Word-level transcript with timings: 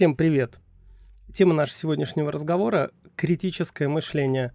Всем 0.00 0.16
привет! 0.16 0.60
Тема 1.30 1.52
нашего 1.52 1.78
сегодняшнего 1.78 2.32
разговора– 2.32 2.90
критическое 3.16 3.86
мышление. 3.86 4.54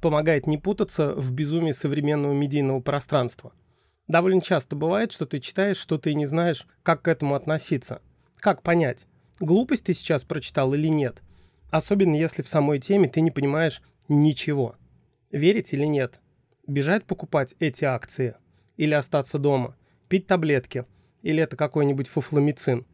Помогает 0.00 0.46
не 0.46 0.56
путаться 0.56 1.12
в 1.14 1.32
безумии 1.32 1.72
современного 1.72 2.32
медийного 2.32 2.80
пространства. 2.80 3.52
Довольно 4.08 4.40
часто 4.40 4.74
бывает, 4.74 5.12
что 5.12 5.26
ты 5.26 5.38
читаешь 5.38 5.76
что-то 5.76 6.08
и 6.08 6.14
не 6.14 6.24
знаешь, 6.24 6.66
как 6.82 7.02
к 7.02 7.08
этому 7.08 7.34
относиться. 7.34 8.00
Как 8.38 8.62
понять, 8.62 9.06
глупость 9.38 9.84
ты 9.84 9.92
сейчас 9.92 10.24
прочитал 10.24 10.72
или 10.72 10.88
нет? 10.88 11.22
Особенно 11.68 12.14
если 12.14 12.40
в 12.40 12.48
самой 12.48 12.78
теме 12.78 13.06
ты 13.06 13.20
не 13.20 13.30
понимаешь 13.30 13.82
ничего. 14.08 14.76
Верить 15.30 15.74
или 15.74 15.84
нет? 15.84 16.20
Бежать 16.66 17.04
покупать 17.04 17.54
эти 17.58 17.84
акции? 17.84 18.36
Или 18.78 18.94
остаться 18.94 19.38
дома? 19.38 19.76
Пить 20.08 20.26
таблетки? 20.26 20.86
Или 21.20 21.42
это 21.42 21.54
какой-нибудь 21.54 22.08
фуфломицин? 22.08 22.86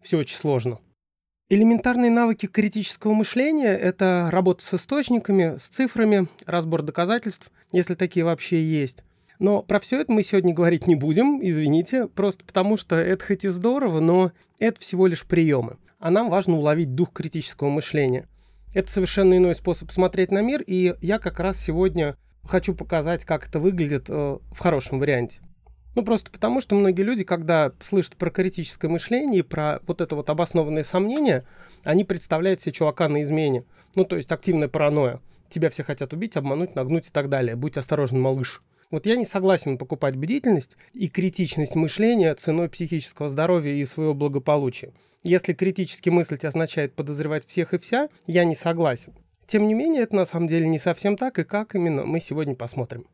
Все 0.00 0.16
очень 0.16 0.38
сложно. 0.38 0.80
Элементарные 1.52 2.12
навыки 2.12 2.46
критического 2.46 3.12
мышления– 3.12 3.74
это 3.76 4.28
работа 4.30 4.64
с 4.64 4.72
источниками, 4.74 5.56
с 5.56 5.66
цифрами, 5.68 6.28
разбор 6.46 6.82
доказательств, 6.82 7.50
если 7.72 7.94
такие 7.94 8.24
вообще 8.24 8.62
есть. 8.62 9.02
Но 9.40 9.60
про 9.60 9.80
все 9.80 10.00
это 10.00 10.12
мы 10.12 10.22
сегодня 10.22 10.54
говорить 10.54 10.86
не 10.86 10.94
будем, 10.94 11.44
извините, 11.44 12.06
просто 12.06 12.44
потому 12.44 12.76
что 12.76 12.94
это 12.94 13.24
хоть 13.24 13.44
и 13.44 13.48
здорово, 13.48 13.98
но 13.98 14.30
это 14.60 14.80
всего 14.80 15.08
лишь 15.08 15.26
приемы. 15.26 15.78
А 15.98 16.12
нам 16.12 16.30
важно 16.30 16.56
уловить 16.56 16.94
дух 16.94 17.12
критического 17.12 17.68
мышления. 17.68 18.28
Это 18.72 18.88
совершенно 18.88 19.36
иной 19.36 19.56
способ 19.56 19.90
смотреть 19.90 20.30
на 20.30 20.42
мир, 20.42 20.62
и 20.64 20.94
я 21.00 21.18
как 21.18 21.40
раз 21.40 21.58
сегодня 21.58 22.14
хочу 22.44 22.76
показать, 22.76 23.24
как 23.24 23.48
это 23.48 23.58
выглядит 23.58 24.06
э, 24.08 24.12
в 24.52 24.58
хорошем 24.60 25.00
варианте. 25.00 25.40
Ну, 25.94 26.04
просто 26.04 26.30
потому, 26.30 26.60
что 26.60 26.74
многие 26.74 27.02
люди, 27.02 27.24
когда 27.24 27.72
слышат 27.80 28.16
про 28.16 28.30
критическое 28.30 28.88
мышление 28.88 29.40
и 29.40 29.42
про 29.42 29.80
вот 29.86 30.00
это 30.00 30.14
вот 30.14 30.30
обоснованные 30.30 30.84
сомнения, 30.84 31.44
они 31.82 32.04
представляют 32.04 32.60
себе 32.60 32.72
чувака 32.72 33.08
на 33.08 33.22
измене. 33.22 33.64
Ну, 33.96 34.04
то 34.04 34.16
есть 34.16 34.30
активная 34.30 34.68
паранойя. 34.68 35.20
Тебя 35.48 35.68
все 35.68 35.82
хотят 35.82 36.12
убить, 36.12 36.36
обмануть, 36.36 36.76
нагнуть 36.76 37.08
и 37.08 37.10
так 37.10 37.28
далее. 37.28 37.56
Будь 37.56 37.76
осторожен, 37.76 38.20
малыш. 38.20 38.62
Вот 38.90 39.06
я 39.06 39.16
не 39.16 39.24
согласен 39.24 39.78
покупать 39.78 40.16
бдительность 40.16 40.76
и 40.94 41.08
критичность 41.08 41.76
мышления 41.76 42.34
ценой 42.34 42.68
психического 42.68 43.28
здоровья 43.28 43.72
и 43.72 43.84
своего 43.84 44.14
благополучия. 44.14 44.92
Если 45.22 45.52
критически 45.52 46.08
мыслить 46.08 46.44
означает 46.44 46.94
подозревать 46.94 47.46
всех 47.46 47.74
и 47.74 47.78
вся, 47.78 48.08
я 48.26 48.44
не 48.44 48.54
согласен. 48.54 49.12
Тем 49.46 49.66
не 49.66 49.74
менее, 49.74 50.02
это 50.02 50.16
на 50.16 50.24
самом 50.24 50.46
деле 50.46 50.66
не 50.68 50.78
совсем 50.78 51.16
так, 51.16 51.38
и 51.38 51.44
как 51.44 51.74
именно, 51.74 52.04
мы 52.04 52.20
сегодня 52.20 52.54
посмотрим. 52.54 53.06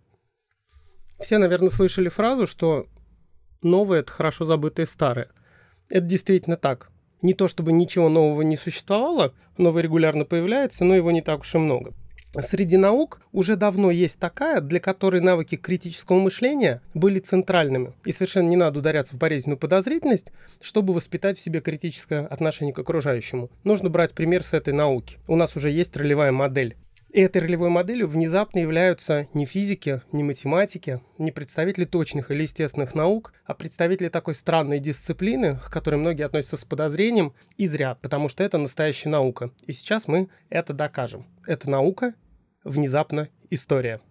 Все, 1.20 1.38
наверное, 1.38 1.70
слышали 1.70 2.08
фразу, 2.08 2.46
что 2.46 2.86
новое– 3.62 3.98
это 4.00 4.12
хорошо 4.12 4.44
забытое 4.44 4.86
старое. 4.86 5.28
Это 5.88 6.06
действительно 6.06 6.56
так. 6.56 6.90
Не 7.22 7.34
то 7.34 7.48
чтобы 7.48 7.72
ничего 7.72 8.08
нового 8.08 8.42
не 8.42 8.56
существовало, 8.56 9.34
новое 9.56 9.82
регулярно 9.82 10.24
появляется, 10.24 10.84
но 10.84 10.94
его 10.94 11.10
не 11.10 11.22
так 11.22 11.40
уж 11.40 11.54
и 11.54 11.58
много. 11.58 11.94
Среди 12.38 12.76
наук 12.76 13.22
уже 13.32 13.56
давно 13.56 13.90
есть 13.90 14.18
такая, 14.18 14.60
для 14.60 14.78
которой 14.78 15.22
навыки 15.22 15.56
критического 15.56 16.18
мышления 16.18 16.82
были 16.92 17.18
центральными. 17.18 17.94
И 18.04 18.12
совершенно 18.12 18.48
не 18.48 18.56
надо 18.56 18.80
ударяться 18.80 19.14
в 19.14 19.18
болезненную 19.18 19.58
подозрительность, 19.58 20.32
чтобы 20.60 20.92
воспитать 20.92 21.38
в 21.38 21.40
себе 21.40 21.60
критическое 21.60 22.26
отношение 22.26 22.74
к 22.74 22.78
окружающему. 22.78 23.50
Нужно 23.64 23.88
брать 23.88 24.12
пример 24.12 24.42
с 24.42 24.52
этой 24.52 24.74
науки. 24.74 25.16
У 25.28 25.36
нас 25.36 25.56
уже 25.56 25.70
есть 25.70 25.96
ролевая 25.96 26.30
модель. 26.30 26.76
И 27.16 27.20
этой 27.20 27.40
ролевой 27.40 27.70
моделью 27.70 28.08
внезапно 28.08 28.58
являются 28.58 29.26
не 29.32 29.46
физики, 29.46 30.02
не 30.12 30.22
математики, 30.22 31.00
не 31.16 31.32
представители 31.32 31.86
точных 31.86 32.30
или 32.30 32.42
естественных 32.42 32.94
наук, 32.94 33.32
а 33.46 33.54
представители 33.54 34.10
такой 34.10 34.34
странной 34.34 34.80
дисциплины, 34.80 35.56
к 35.56 35.70
которой 35.70 35.96
многие 35.96 36.24
относятся 36.24 36.58
с 36.58 36.66
подозрением, 36.66 37.32
и 37.56 37.66
зря, 37.66 37.94
потому 38.02 38.28
что 38.28 38.44
это 38.44 38.58
настоящая 38.58 39.08
наука. 39.08 39.50
И 39.66 39.72
сейчас 39.72 40.08
мы 40.08 40.28
это 40.50 40.74
докажем. 40.74 41.24
Это 41.46 41.70
наука, 41.70 42.12
внезапно 42.64 43.30
история. 43.48 44.02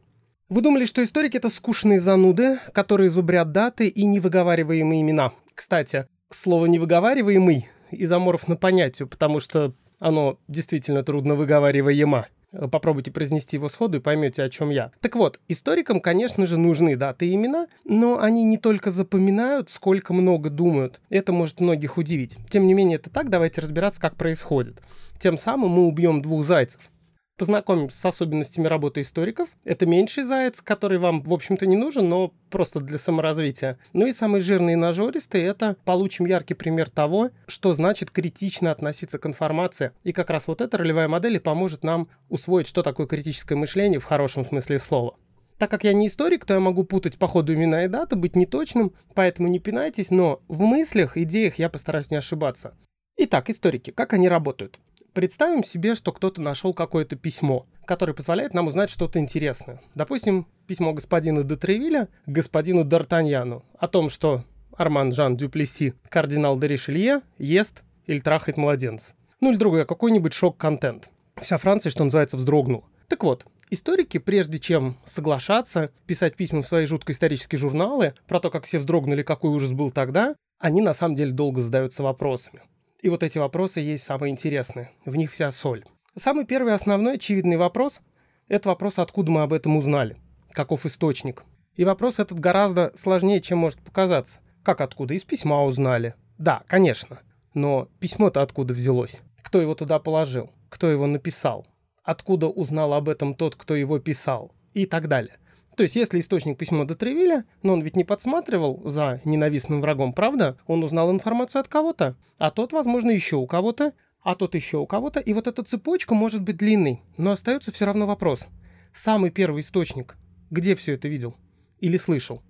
Вы 0.50 0.64
думали, 0.64 0.86
что 0.86 1.04
историки— 1.04 1.38
это 1.38 1.52
скучные 1.52 2.00
зануды, 2.00 2.58
которые 2.74 3.12
зубрят 3.12 3.52
даты 3.52 3.88
и 3.88 4.04
невыговариваемые 4.04 5.02
имена. 5.02 5.32
Кстати, 5.54 6.08
слово 6.32 6.66
«невыговариваемый» 6.66 7.70
изоморфно 7.92 8.56
понятию, 8.56 9.08
потому 9.08 9.40
что 9.40 9.76
оно 10.00 10.40
действительно 10.48 11.04
трудно 11.04 11.36
выговариваемо. 11.36 12.26
Попробуйте 12.72 13.12
произнести 13.12 13.58
его 13.58 13.70
сходу 13.70 13.98
и 13.98 14.02
поймете, 14.02 14.44
о 14.44 14.50
чем 14.50 14.70
я. 14.70 14.92
Так 15.02 15.16
вот, 15.16 15.40
историкам, 15.48 16.00
конечно 16.00 16.46
же, 16.46 16.58
нужны 16.58 16.96
даты 16.96 17.28
и 17.28 17.36
имена, 17.36 17.68
но 17.84 18.20
они 18.20 18.44
не 18.44 18.58
только 18.58 18.92
запоминают, 18.92 19.70
сколько 19.70 20.14
много 20.14 20.50
думают. 20.50 21.02
Это 21.10 21.34
может 21.34 21.62
многих 21.62 21.98
удивить. 21.98 22.38
Тем 22.50 22.68
не 22.68 22.74
менее, 22.74 22.98
это 22.98 23.10
так, 23.10 23.30
давайте 23.30 23.62
разбираться, 23.62 24.02
как 24.02 24.16
происходит. 24.16 24.82
Тем 25.20 25.38
самым 25.38 25.72
мы 25.72 25.88
убьем 25.88 26.22
двух 26.22 26.46
зайцев. 26.46 26.90
Познакомимся 27.38 27.98
с 27.98 28.06
особенностями 28.06 28.68
работы 28.68 29.02
историков. 29.02 29.50
Это 29.66 29.86
меньший 29.86 30.24
заяц, 30.24 30.62
который 30.62 31.00
вам, 31.00 31.22
в 31.22 31.34
общем-то, 31.34 31.66
не 31.66 31.76
нужен, 31.76 32.08
но 32.08 32.34
просто 32.50 32.80
для 32.80 32.98
саморазвития. 32.98 33.78
Ну 33.92 34.08
и 34.08 34.14
самый 34.14 34.40
жирный 34.40 34.74
и 34.74 34.78
нажористый– 34.78 35.44
это 35.44 35.76
получим 35.84 36.26
яркий 36.28 36.54
пример 36.54 36.90
того, 36.90 37.32
что 37.48 37.74
значит 37.74 38.10
критично 38.10 38.72
относиться 38.72 39.20
к 39.20 39.26
информации. 39.26 39.92
И 40.04 40.14
как 40.14 40.30
раз 40.30 40.48
вот 40.48 40.62
эта 40.62 40.78
ролевая 40.78 41.10
модель 41.10 41.36
и 41.36 41.40
поможет 41.40 41.84
нам 41.84 42.08
усвоить, 42.30 42.68
что 42.68 42.84
такое 42.84 43.06
критическое 43.06 43.56
мышление 43.56 44.00
в 44.00 44.06
хорошем 44.06 44.46
смысле 44.46 44.80
слова. 44.80 45.18
Так 45.58 45.70
как 45.70 45.84
я 45.84 45.92
не 45.92 46.08
историк, 46.08 46.46
то 46.46 46.54
я 46.54 46.62
могу 46.62 46.86
путать 46.86 47.18
по 47.18 47.28
ходу 47.28 47.54
имена 47.54 47.84
и 47.84 47.90
даты, 47.90 48.16
быть 48.16 48.38
неточным, 48.38 48.94
поэтому 49.14 49.50
не 49.50 49.60
пинайтесь, 49.60 50.10
но 50.10 50.42
в 50.48 50.62
мыслях, 50.62 51.18
идеях 51.18 51.56
я 51.56 51.70
постараюсь 51.70 52.12
не 52.12 52.18
ошибаться. 52.18 52.76
Итак, 53.18 53.50
историки, 53.50 53.92
как 53.92 54.14
они 54.14 54.28
работают? 54.28 54.80
Представим 55.16 55.64
себе, 55.64 55.96
что 55.96 56.12
кто-то 56.12 56.42
нашел 56.42 56.74
какое-то 56.74 57.16
письмо, 57.16 57.66
которое 57.86 58.12
позволяет 58.12 58.54
нам 58.54 58.68
узнать 58.68 58.90
что-то 58.90 59.18
интересное. 59.18 59.82
Допустим, 59.96 60.46
письмо 60.68 60.92
господина 60.92 61.42
де 61.42 61.56
Тревиля 61.56 62.10
господину 62.26 62.84
Д'Артаньяну 62.84 63.64
о 63.80 63.88
том, 63.88 64.10
что 64.10 64.44
Арман 64.76 65.14
Жан 65.14 65.38
Дюплеси, 65.38 65.94
кардинал 66.10 66.60
де 66.60 66.68
Ришелье, 66.68 67.22
ест 67.38 67.86
или 68.08 68.20
трахает 68.20 68.58
младенцев. 68.58 69.16
Ну 69.40 69.52
или 69.52 69.58
другое, 69.58 69.86
какой-нибудь 69.86 70.34
шок-контент. 70.34 71.10
Вся 71.42 71.58
Франция, 71.58 71.92
что 71.92 72.04
называется, 72.04 72.36
вздрогнула. 72.36 72.84
Так 73.08 73.24
вот, 73.24 73.46
Историки, 73.70 74.18
прежде 74.18 74.60
чем 74.60 74.98
соглашаться, 75.06 75.92
писать 76.06 76.36
письма 76.36 76.62
в 76.62 76.68
свои 76.68 76.86
жуткие 76.86 77.14
исторические 77.14 77.58
журналы 77.58 78.16
про 78.28 78.42
то, 78.42 78.52
как 78.52 78.66
все 78.66 78.80
вздрогнули, 78.80 79.24
какой 79.24 79.52
ужас 79.52 79.72
был 79.72 79.92
тогда, 79.92 80.36
они 80.60 80.82
на 80.82 80.94
самом 80.94 81.16
деле 81.16 81.32
долго 81.32 81.62
задаются 81.62 82.04
вопросами. 82.04 82.62
И 83.06 83.10
вот 83.10 83.22
эти 83.22 83.38
вопросы 83.38 83.82
есть 83.82 84.04
самые 84.04 84.32
интересные. 84.32 84.90
В 85.06 85.16
них 85.16 85.32
вся 85.32 85.52
соль. 85.52 85.86
Самый 86.16 86.44
первый 86.44 86.74
основной 86.74 87.18
очевидный 87.18 87.56
вопрос– 87.56 88.02
это 88.48 88.70
вопрос, 88.70 88.98
откуда 88.98 89.30
мы 89.30 89.44
об 89.44 89.54
этом 89.54 89.78
узнали. 89.78 90.18
Каков 90.50 90.88
источник? 90.88 91.44
И 91.76 91.86
вопрос 91.86 92.18
этот 92.18 92.40
гораздо 92.40 92.92
сложнее, 92.96 93.42
чем 93.42 93.60
может 93.60 93.80
показаться. 93.80 94.40
Как 94.64 94.82
откуда? 94.82 95.14
Из 95.14 95.24
письма 95.24 95.64
узнали. 95.66 96.16
Да, 96.40 96.64
конечно. 96.66 97.20
Но 97.54 97.90
письмо-то 98.00 98.42
откуда 98.42 98.74
взялось? 98.74 99.22
Кто 99.44 99.62
его 99.62 99.76
туда 99.76 100.00
положил? 100.00 100.50
Кто 100.70 100.90
его 100.90 101.06
написал? 101.06 101.68
Откуда 102.02 102.48
узнал 102.48 102.92
об 102.96 103.08
этом 103.08 103.36
тот, 103.36 103.56
кто 103.56 103.76
его 103.76 104.00
писал? 104.00 104.52
И 104.74 104.88
так 104.88 105.08
далее. 105.08 105.38
То 105.76 105.84
есть, 105.84 105.96
если 105.96 106.20
источник 106.20 106.58
письма 106.58 106.86
до 106.86 106.96
Тревиля, 106.96 107.46
но 107.62 107.74
он 107.74 107.82
ведь 107.82 107.98
не 107.98 108.06
подсматривал 108.06 108.82
за 108.86 109.20
ненавистным 109.26 109.82
врагом, 109.82 110.14
правда? 110.14 110.58
Он 110.68 110.84
узнал 110.84 111.12
информацию 111.12 111.60
от 111.60 111.68
кого-то, 111.68 112.16
а 112.38 112.50
тот, 112.50 112.72
возможно, 112.72 113.12
еще 113.12 113.36
у 113.36 113.46
кого-то, 113.46 113.94
а 114.22 114.36
тот 114.36 114.56
еще 114.56 114.78
у 114.78 114.88
кого-то, 114.88 115.20
и 115.20 115.34
вот 115.34 115.48
эта 115.48 115.64
цепочка 115.64 116.16
может 116.16 116.42
быть 116.42 116.58
длинной, 116.58 117.02
но 117.18 117.32
остается 117.32 117.72
все 117.72 117.86
равно 117.86 118.08
вопрос. 118.08 118.48
Самый 118.94 119.32
первый 119.32 119.62
источник, 119.62 120.16
где 120.50 120.76
все 120.76 120.94
это 120.94 121.10
видел? 121.10 121.36
Или 121.80 121.98
слышал? 121.98 122.42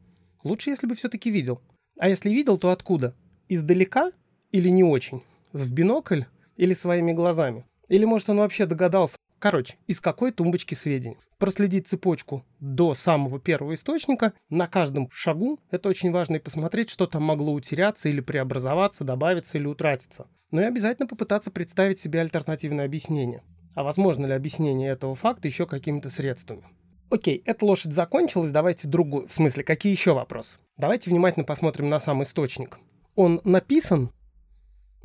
Лучше, 0.44 0.69
если 0.69 0.85
бы 0.85 0.96
все-таки 0.96 1.31
видел. 1.31 1.59
А 1.97 2.08
если 2.08 2.30
видел, 2.30 2.59
то 2.59 2.69
откуда? 2.69 3.16
Издалека 3.50 4.12
или 4.52 4.69
не 4.69 4.84
очень? 4.84 5.24
В 5.52 5.72
бинокль 5.72 6.24
или 6.56 6.74
своими 6.74 7.12
глазами? 7.14 7.66
Или, 7.90 8.05
может, 8.05 8.29
он 8.29 8.38
вообще 8.38 8.66
догадался, 8.66 9.17
Короче, 9.46 9.76
из 9.86 10.02
какой 10.02 10.32
тумбочки 10.32 10.74
сведений. 10.74 11.18
Проследить 11.38 11.88
цепочку 11.88 12.44
до 12.59 12.96
самого 12.96 13.40
первого 13.40 13.76
источника 13.76 14.34
на 14.50 14.66
каждом 14.66 15.08
шагу. 15.12 15.59
Это 15.70 15.88
очень 15.88 16.12
важно 16.12 16.38
и 16.38 16.40
посмотреть, 16.40 16.90
что 16.90 17.06
там 17.06 17.22
могло 17.22 17.53
утеряться 17.53 18.09
или 18.09 18.22
преобразоваться, 18.22 19.03
добавиться 19.03 19.59
или 19.59 19.68
утратиться. 19.68 20.26
Но 20.50 20.62
и 20.62 20.66
обязательно 20.66 21.08
попытаться 21.08 21.52
представить 21.52 22.00
себе 22.00 22.22
альтернативное 22.22 22.86
объяснение. 22.86 23.44
А 23.76 23.84
возможно 23.84 24.26
ли 24.26 24.34
объяснение 24.34 24.90
этого 24.90 25.14
факта 25.14 25.48
еще 25.48 25.68
какими-то 25.68 26.09
средствами? 26.09 26.64
Окей, 27.12 27.44
эта 27.46 27.66
лошадь 27.68 27.94
закончилась, 27.94 28.50
давайте 28.50 28.88
другую. 28.88 29.28
В 29.28 29.32
смысле, 29.32 29.64
какие 29.64 29.91
еще 29.91 30.16
вопросы? 30.16 30.58
Давайте 30.76 31.12
внимательно 31.12 31.46
посмотрим 31.46 31.88
на 31.88 32.00
сам 32.00 32.24
источник. 32.24 32.80
Он 33.14 33.41
написан? 33.44 34.09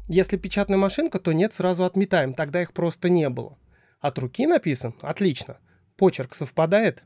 Если 0.09 0.39
печатная 0.39 0.79
машинка, 0.79 1.19
то 1.19 1.33
нет, 1.33 1.53
сразу 1.53 1.85
отметаем, 1.85 2.33
тогда 2.33 2.63
их 2.63 2.73
просто 2.73 3.11
не 3.11 3.29
было. 3.29 3.59
От 4.01 4.19
руки 4.19 4.47
написан? 4.47 4.95
Отлично. 5.03 5.59
Почерк 5.97 6.35
совпадает? 6.35 7.05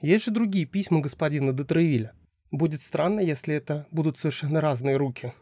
Есть 0.00 0.26
же 0.26 0.30
другие 0.30 0.64
письма 0.64 1.00
господина 1.00 1.52
де 1.52 2.12
Будет 2.52 2.82
странно, 2.82 3.20
если 3.20 3.56
это 3.56 3.86
будут 3.90 4.16
совершенно 4.16 4.60
разные 4.60 4.96
руки. 4.96 5.32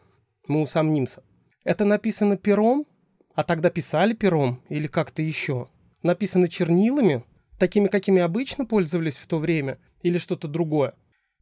Мы 0.47 0.61
усомнимся. 0.61 1.23
Это 1.63 1.85
написано 1.85 2.37
пером? 2.37 2.87
А 3.35 3.43
тогда 3.43 3.69
писали 3.69 4.13
пером 4.13 4.61
или 4.69 4.87
как-то 4.87 5.21
еще? 5.21 5.67
Написано 6.01 6.47
чернилами? 6.47 7.23
Такими, 7.59 7.87
какими 7.87 8.21
обычно 8.21 8.65
пользовались 8.65 9.17
в 9.17 9.27
то 9.27 9.37
время? 9.37 9.77
Или 10.01 10.17
что-то 10.17 10.47
другое? 10.47 10.93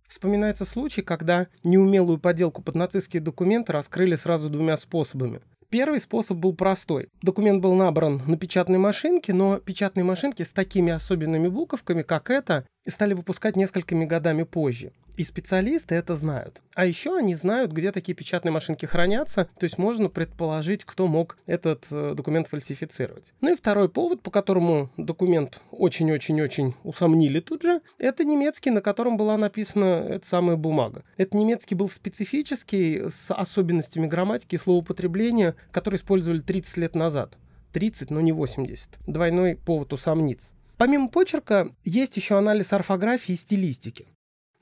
Вспоминается 0.08 0.66
случай, 0.66 1.02
когда 1.02 1.48
неумелую 1.64 2.20
поделку 2.20 2.62
под 2.62 2.76
нацистские 2.76 3.22
документы 3.22 3.72
раскрыли 3.72 4.16
сразу 4.16 4.50
двумя 4.50 4.76
способами. 4.76 5.42
Первый 5.74 6.00
способ 6.00 6.38
был 6.38 6.54
простой. 6.54 7.10
Документ 7.24 7.60
был 7.60 7.74
набран 7.74 8.22
на 8.28 8.38
печатной 8.38 8.78
машинке, 8.78 9.34
но 9.34 9.58
печатные 9.58 10.04
машинки 10.04 10.44
с 10.44 10.54
такими 10.54 10.94
особенными 10.94 11.48
буковками, 11.48 12.04
как 12.04 12.30
эта, 12.30 12.68
стали 12.92 13.14
выпускать 13.14 13.56
несколькими 13.56 14.06
годами 14.06 14.44
позже. 14.44 14.92
И 15.16 15.24
специалисты 15.24 15.96
это 15.96 16.16
знают. 16.16 16.62
А 16.74 16.86
еще 16.86 17.16
они 17.16 17.36
знают, 17.36 17.72
где 17.72 17.92
такие 17.92 18.16
печатные 18.16 18.52
машинки 18.52 18.86
хранятся, 18.86 19.48
то 19.60 19.66
есть 19.66 19.78
можно 19.78 20.10
предположить, 20.10 20.86
кто 20.86 21.06
мог 21.08 21.38
этот 21.46 21.88
э, 21.92 22.14
документ 22.16 22.48
фальсифицировать. 22.48 23.34
Ну 23.40 23.54
и 23.54 23.56
второй 23.56 23.90
повод, 23.90 24.22
по 24.22 24.32
которому 24.32 24.90
документ 24.98 25.62
очень-очень-очень 25.72 26.74
усомнили 26.84 27.40
тут 27.40 27.62
же, 27.62 27.82
это 28.00 28.24
немецкий, 28.24 28.72
на 28.72 28.82
котором 28.82 29.18
была 29.18 29.38
написана 29.38 30.06
эта 30.10 30.26
самая 30.26 30.56
бумага. 30.56 31.04
Этот 31.18 31.36
немецкий 31.36 31.76
был 31.76 31.90
специфический, 31.90 33.10
с 33.12 33.32
особенностями 33.32 34.08
грамматики 34.08 34.56
и 34.56 34.58
словоупотребления, 34.58 35.56
которые 35.72 36.00
использовали 36.00 36.40
30 36.40 36.78
лет 36.78 36.96
назад. 36.96 37.38
30, 37.74 38.12
но 38.12 38.22
не 38.22 38.32
80. 38.32 39.00
Двойной 39.06 39.56
повод 39.56 39.94
усомниться. 39.94 40.56
Помимо 40.78 41.10
почерка, 41.10 41.70
есть 41.84 42.18
еще 42.18 42.38
анализ 42.38 42.74
орфографии 42.74 43.34
и 43.34 43.38
стилистики. 43.38 44.08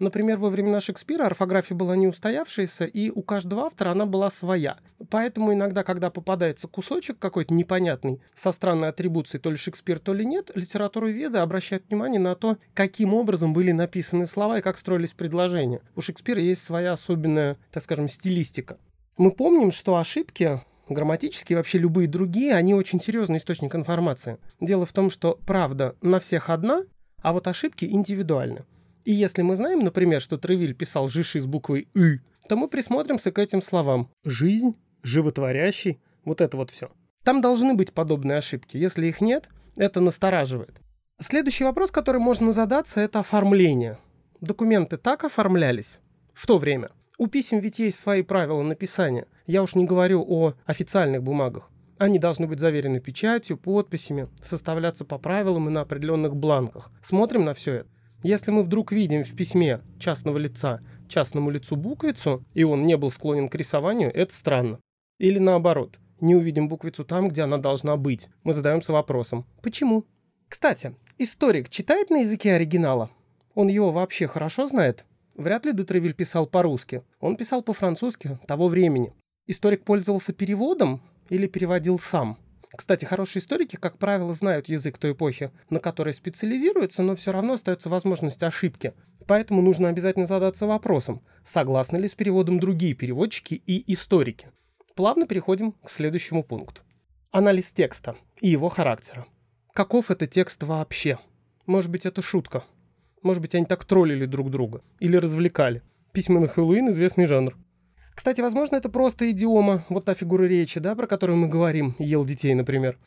Например, 0.02 0.40
во 0.40 0.50
времена 0.50 0.82
Шекспира 0.82 1.28
орфография 1.28 1.78
была 1.78 1.96
не 1.96 2.08
устоявшаяся, 2.08 2.86
и 2.86 3.12
у 3.12 3.22
каждого 3.22 3.66
автора 3.66 3.92
она 3.92 4.08
была 4.08 4.32
своя. 4.32 4.80
Поэтому 5.12 5.54
иногда, 5.54 5.84
когда 5.84 6.10
попадается 6.10 6.68
кусочек 6.68 7.20
какой-то 7.20 7.54
непонятный, 7.54 8.20
со 8.34 8.52
странной 8.52 8.90
атрибуцией, 8.90 9.40
то 9.40 9.52
ли 9.52 9.58
Шекспир, 9.58 10.00
то 10.00 10.14
ли 10.14 10.26
нет, 10.26 10.50
литературу 10.56 11.08
веды 11.08 11.38
обращают 11.38 11.84
внимание 11.88 12.20
на 12.20 12.34
то, 12.34 12.58
каким 12.74 13.14
образом 13.14 13.54
были 13.54 13.72
написаны 13.74 14.26
слова 14.26 14.58
и 14.58 14.62
как 14.62 14.80
строились 14.80 15.14
предложения. 15.14 15.82
У 15.96 16.02
Шекспира 16.02 16.42
есть 16.42 16.64
своя 16.64 16.94
особенная, 16.94 17.58
так 17.72 17.84
скажем, 17.84 18.10
стилистика. 18.10 18.80
Мы 19.18 19.30
помним, 19.30 19.72
что 19.72 19.98
ошибки 19.98 20.62
грамматические, 20.90 21.58
вообще 21.58 21.78
любые 21.78 22.08
другие, 22.08 22.56
они 22.56 22.74
очень 22.74 23.00
серьезный 23.00 23.38
источник 23.38 23.76
информации. 23.76 24.38
Дело 24.60 24.86
в 24.86 24.94
том, 24.94 25.10
что 25.10 25.40
правда 25.46 25.96
на 26.02 26.20
всех 26.20 26.50
одна, 26.50 26.84
а 27.22 27.34
вот 27.34 27.48
ошибки 27.48 27.86
индивидуальны. 27.86 28.66
И 29.04 29.12
если 29.12 29.42
мы 29.42 29.56
знаем, 29.56 29.80
например, 29.80 30.22
что 30.22 30.38
Тревиль 30.38 30.76
писал 30.76 31.08
«жиши» 31.08 31.42
с 31.42 31.46
буквой 31.46 31.88
«ы», 31.96 32.22
то 32.48 32.56
мы 32.56 32.68
присмотримся 32.68 33.32
к 33.32 33.40
этим 33.40 33.62
словам. 33.62 34.10
Жизнь, 34.24 34.76
животворящий, 35.04 36.00
вот 36.26 36.42
это 36.42 36.58
вот 36.58 36.70
все. 36.70 36.92
Там 37.24 37.42
должны 37.42 37.74
быть 37.74 37.94
подобные 37.94 38.38
ошибки. 38.38 38.78
Если 38.78 39.08
их 39.08 39.22
нет, 39.22 39.50
это 39.76 40.02
настораживает. 40.02 40.82
Следующий 41.20 41.64
вопрос, 41.64 41.92
который 41.92 42.20
можно 42.20 42.52
задаться, 42.52 43.00
это 43.00 43.20
оформление. 43.20 43.98
Документы 44.40 44.98
так 44.98 45.24
оформлялись 45.24 46.00
в 46.34 46.48
то 46.48 46.58
время. 46.58 46.88
У 47.18 47.28
писем 47.28 47.60
ведь 47.60 47.78
есть 47.78 48.00
свои 48.00 48.24
правила 48.24 48.64
написания. 48.64 49.28
Я 49.52 49.64
уж 49.64 49.76
не 49.76 49.84
говорю 49.84 50.26
о 50.26 50.54
официальных 50.66 51.24
бумагах. 51.24 51.72
Они 51.98 52.20
должны 52.20 52.48
быть 52.48 52.62
заверены 52.62 53.02
печатью, 53.02 53.58
подписями, 53.58 54.30
составляться 54.42 55.04
по 55.04 55.18
правилам 55.18 55.68
и 55.68 55.72
на 55.74 55.82
определенных 55.82 56.38
бланках. 56.38 56.90
Смотрим 57.04 57.44
на 57.44 57.54
все 57.54 57.74
это. 57.74 57.90
Если 58.24 58.50
мы 58.50 58.64
вдруг 58.64 58.94
видим 58.94 59.26
в 59.26 59.36
письме 59.36 59.82
частного 60.00 60.38
лица 60.38 60.80
частному 61.10 61.50
лицу 61.50 61.76
буквицу, 61.76 62.46
и 62.54 62.64
он 62.64 62.86
не 62.86 62.96
был 62.96 63.12
склонен 63.12 63.50
к 63.50 63.56
рисованию, 63.56 64.10
это 64.16 64.34
странно. 64.34 64.80
Или 65.20 65.38
наоборот, 65.38 66.00
не 66.22 66.34
увидим 66.34 66.70
буквицу 66.70 67.04
там, 67.04 67.28
где 67.28 67.42
она 67.42 67.58
должна 67.58 67.98
быть. 67.98 68.30
Мы 68.44 68.54
задаемся 68.54 68.94
вопросом 68.94 69.46
«Почему?». 69.62 70.06
Кстати, 70.48 70.96
историк 71.18 71.68
читает 71.68 72.10
на 72.10 72.22
языке 72.22 72.54
оригинала? 72.54 73.10
Он 73.54 73.68
его 73.68 73.92
вообще 73.92 74.28
хорошо 74.28 74.66
знает? 74.66 75.04
Вряд 75.36 75.66
ли 75.66 75.74
Детревиль 75.74 76.14
писал 76.14 76.48
по-русски. 76.48 77.04
Он 77.20 77.36
писал 77.36 77.62
по-французски 77.62 78.40
того 78.48 78.70
времени. 78.70 79.12
Историк 79.48 79.84
пользовался 79.84 80.34
переводом 80.34 81.02
или 81.30 81.48
переводил 81.48 82.00
сам? 82.00 82.38
Кстати, 82.76 83.04
хорошие 83.04 83.42
историки, 83.42 83.76
как 83.76 83.98
правило, 83.98 84.34
знают 84.34 84.70
язык 84.70 84.98
той 84.98 85.12
эпохи, 85.12 85.52
на 85.70 85.80
которой 85.80 86.14
специализируются, 86.14 87.04
но 87.04 87.16
все 87.16 87.32
равно 87.32 87.54
остается 87.54 87.90
возможность 87.90 88.42
ошибки. 88.44 88.94
Поэтому 89.28 89.62
нужно 89.62 89.90
обязательно 89.90 90.26
задаться 90.26 90.68
вопросом, 90.68 91.22
согласны 91.44 91.98
ли 91.98 92.08
с 92.08 92.16
переводом 92.16 92.60
другие 92.60 92.94
переводчики 92.94 93.56
и 93.56 93.92
историки. 93.92 94.48
Плавно 94.96 95.28
переходим 95.28 95.74
к 95.74 95.90
следующему 95.90 96.44
пункту. 96.44 96.82
Анализ 97.32 97.74
текста 97.74 98.16
и 98.40 98.50
его 98.50 98.70
характера. 98.70 99.26
Каков 99.74 100.12
это 100.12 100.28
текст 100.28 100.64
вообще? 100.64 101.18
Может 101.66 101.92
быть, 101.92 102.06
это 102.06 102.22
шутка? 102.22 102.64
Может 103.22 103.42
быть, 103.42 103.56
они 103.56 103.66
так 103.66 103.86
троллили 103.86 104.26
друг 104.26 104.50
друга? 104.50 104.82
Или 105.00 105.16
развлекали? 105.16 105.82
Письма 106.12 106.40
на 106.40 106.48
Хэллоуин– 106.48 106.90
известный 106.92 107.28
жанр. 107.28 107.56
Кстати, 108.14 108.42
возможно, 108.42 108.76
это 108.76 108.90
просто 108.90 109.30
идиома, 109.32 109.86
вот 109.90 110.06
та 110.06 110.14
фигура 110.14 110.44
речи, 110.46 110.80
да, 110.80 110.96
про 110.96 111.08
которую 111.08 111.38
мы 111.38 111.48
говорим, 111.48 111.96
ел 111.98 112.26
детей, 112.26 112.54
например. 112.54 112.98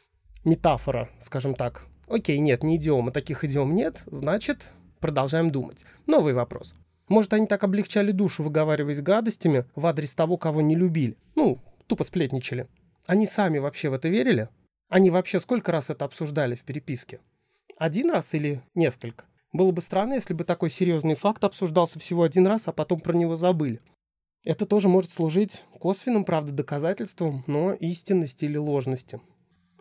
Метафора, 0.44 1.10
скажем 1.20 1.54
так. 1.54 1.84
Окей, 2.08 2.38
нет, 2.38 2.62
не 2.62 2.76
идиома, 2.76 3.12
таких 3.12 3.44
идиом 3.44 3.74
нет, 3.74 4.02
значит, 4.06 4.72
продолжаем 5.00 5.50
думать. 5.50 5.84
Новый 6.06 6.34
вопрос. 6.34 6.74
Может, 7.08 7.34
они 7.34 7.46
так 7.46 7.64
облегчали 7.64 8.12
душу, 8.12 8.42
выговариваясь 8.42 9.02
гадостями 9.02 9.66
в 9.74 9.86
адрес 9.86 10.14
того, 10.14 10.36
кого 10.36 10.62
не 10.62 10.74
любили? 10.74 11.16
Ну, 11.34 11.58
тупо 11.86 12.04
сплетничали. 12.04 12.66
Они 13.06 13.26
сами 13.26 13.58
вообще 13.58 13.90
в 13.90 13.94
это 13.94 14.08
верили? 14.08 14.48
Они 14.88 15.10
вообще 15.10 15.40
сколько 15.40 15.72
раз 15.72 15.90
это 15.90 16.04
обсуждали 16.04 16.54
в 16.54 16.62
переписке? 16.62 17.20
Один 17.78 18.10
раз 18.10 18.32
или 18.34 18.62
несколько? 18.74 19.24
Было 19.52 19.70
бы 19.70 19.82
странно, 19.82 20.14
если 20.14 20.34
бы 20.34 20.44
такой 20.44 20.70
серьезный 20.70 21.14
факт 21.14 21.44
обсуждался 21.44 21.98
всего 21.98 22.22
один 22.22 22.46
раз, 22.46 22.68
а 22.68 22.72
потом 22.72 23.00
про 23.00 23.16
него 23.16 23.36
забыли. 23.36 23.80
Это 24.44 24.66
тоже 24.66 24.88
может 24.88 25.10
служить 25.10 25.64
косвенным, 25.80 26.24
правда, 26.24 26.52
доказательством, 26.52 27.44
но 27.46 27.72
истинности 27.72 28.44
или 28.44 28.58
ложности. 28.58 29.20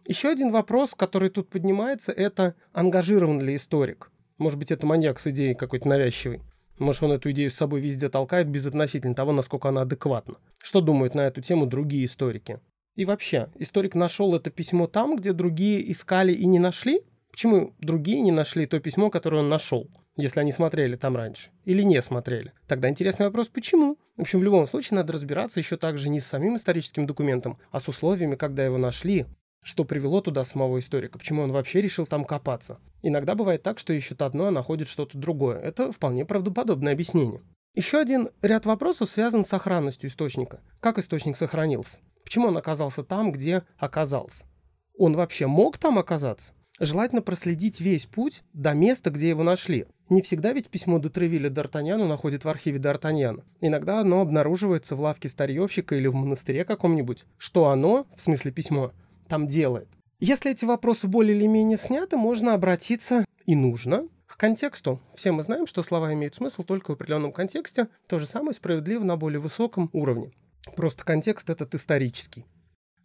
Еще 0.08 0.30
один 0.30 0.52
вопрос, 0.52 0.96
который 0.96 1.30
тут 1.30 1.50
поднимается, 1.50 2.12
это 2.12 2.56
ангажирован 2.72 3.42
ли 3.42 3.56
историк. 3.56 4.12
Может 4.38 4.60
быть, 4.60 4.72
это 4.72 4.86
маньяк 4.86 5.20
с 5.20 5.28
идеей 5.28 5.54
какой-то 5.54 5.88
навязчивый. 5.88 6.42
Может, 6.80 7.04
он 7.04 7.12
эту 7.12 7.32
идею 7.32 7.52
с 7.52 7.56
собой 7.56 7.82
везде 7.82 8.10
толкает 8.10 8.50
безотносительно 8.50 9.16
того, 9.16 9.32
насколько 9.32 9.70
она 9.70 9.82
адекватна. 9.82 10.36
Что 10.62 10.82
думают 10.82 11.14
на 11.14 11.22
эту 11.22 11.42
тему 11.42 11.68
другие 11.68 12.06
историки? 12.06 12.60
И 12.96 13.06
вообще, 13.06 13.50
историк 13.56 13.96
нашел 13.96 14.36
это 14.36 14.50
письмо 14.50 14.88
там, 14.88 15.16
где 15.16 15.34
другие 15.34 15.92
искали 15.92 16.34
и 16.34 16.46
не 16.46 16.60
нашли? 16.60 17.02
Почему 17.32 17.74
другие 17.80 18.22
не 18.22 18.32
нашли 18.32 18.66
то 18.66 18.80
письмо, 18.80 19.10
которое 19.10 19.38
он 19.38 19.50
нашел? 19.50 19.90
Если 20.16 20.40
они 20.40 20.52
смотрели 20.52 20.96
там 20.96 21.16
раньше, 21.16 21.50
или 21.66 21.82
не 21.82 22.02
смотрели. 22.02 22.54
Тогда 22.68 22.90
интересный 22.90 23.26
вопрос, 23.26 23.50
почему? 23.50 23.98
В 24.18 24.22
общем, 24.22 24.40
в 24.40 24.44
любом 24.44 24.68
случае 24.68 24.98
надо 24.98 25.14
разбираться 25.14 25.60
еще 25.60 25.78
также 25.78 26.10
не 26.10 26.20
с 26.20 26.28
самим 26.28 26.56
историческим 26.56 27.06
документом, 27.08 27.58
а 27.72 27.80
с 27.80 27.88
условиями, 27.88 28.36
когда 28.36 28.64
его 28.64 28.78
нашли, 28.78 29.26
что 29.64 29.86
привело 29.86 30.22
туда 30.22 30.44
самого 30.44 30.80
историка, 30.80 31.18
почему 31.18 31.42
он 31.42 31.52
вообще 31.52 31.82
решил 31.82 32.06
там 32.06 32.26
копаться. 32.26 32.80
Иногда 33.02 33.34
бывает 33.34 33.64
так, 33.64 33.80
что 33.80 33.94
ищут 33.94 34.22
одно, 34.22 34.48
а 34.48 34.52
находят 34.52 34.88
что-то 34.88 35.18
другое. 35.18 35.60
Это 35.60 35.92
вполне 35.92 36.26
правдоподобное 36.26 36.94
объяснение. 36.94 37.42
Еще 37.74 37.98
один 37.98 38.30
ряд 38.42 38.66
вопросов 38.66 39.10
связан 39.10 39.44
с 39.44 39.48
сохранностью 39.50 40.10
источника. 40.10 40.62
Как 40.80 41.00
источник 41.00 41.36
сохранился? 41.36 41.98
Почему 42.24 42.50
он 42.50 42.58
оказался 42.58 43.04
там, 43.04 43.32
где 43.32 43.64
оказался? 43.78 44.46
Он 44.98 45.16
вообще 45.16 45.48
мог 45.48 45.78
там 45.80 45.98
оказаться? 45.98 46.54
Желательно 46.80 47.22
проследить 47.22 47.80
весь 47.80 48.06
путь 48.06 48.44
до 48.54 48.74
места, 48.74 49.12
где 49.12 49.30
его 49.30 49.44
нашли. 49.44 49.86
Не 50.10 50.22
всегда 50.22 50.54
ведь 50.54 50.70
письмо 50.70 51.00
до 51.00 51.10
Тревиля 51.10 51.50
Д'Артаньяну 51.50 52.08
находит 52.08 52.46
в 52.46 52.50
архиве 52.50 52.80
Д'Артаньяна. 52.80 53.44
Иногда 53.62 54.00
оно 54.00 54.22
обнаруживается 54.22 54.96
в 54.96 55.02
лавке 55.02 55.30
старьевщика 55.30 55.96
или 55.96 56.08
в 56.08 56.16
монастыре 56.16 56.66
каком-нибудь. 56.66 57.26
Что 57.38 57.70
оно, 57.70 58.08
в 58.16 58.22
смысле 58.22 58.52
письмо, 58.52 58.92
там 59.28 59.48
делает? 59.48 59.88
Если 60.20 60.52
эти 60.52 60.66
вопросы 60.66 61.08
более 61.08 61.38
или 61.38 61.48
менее 61.48 61.78
сняты, 61.78 62.18
можно 62.18 62.54
обратиться, 62.54 63.26
и 63.46 63.56
нужно, 63.56 64.08
к 64.26 64.38
контексту. 64.38 65.00
Все 65.14 65.32
мы 65.32 65.44
знаем, 65.44 65.68
что 65.68 65.84
слова 65.84 66.12
имеют 66.14 66.34
смысл 66.34 66.64
только 66.64 66.92
в 66.92 66.94
определенном 66.94 67.32
контексте. 67.32 67.88
То 68.08 68.20
же 68.20 68.26
самое 68.26 68.54
справедливо 68.54 69.04
на 69.04 69.16
более 69.16 69.40
высоком 69.40 69.90
уровне. 69.94 70.32
Просто 70.76 71.06
контекст 71.06 71.50
этот 71.50 71.76
исторический. 71.76 72.46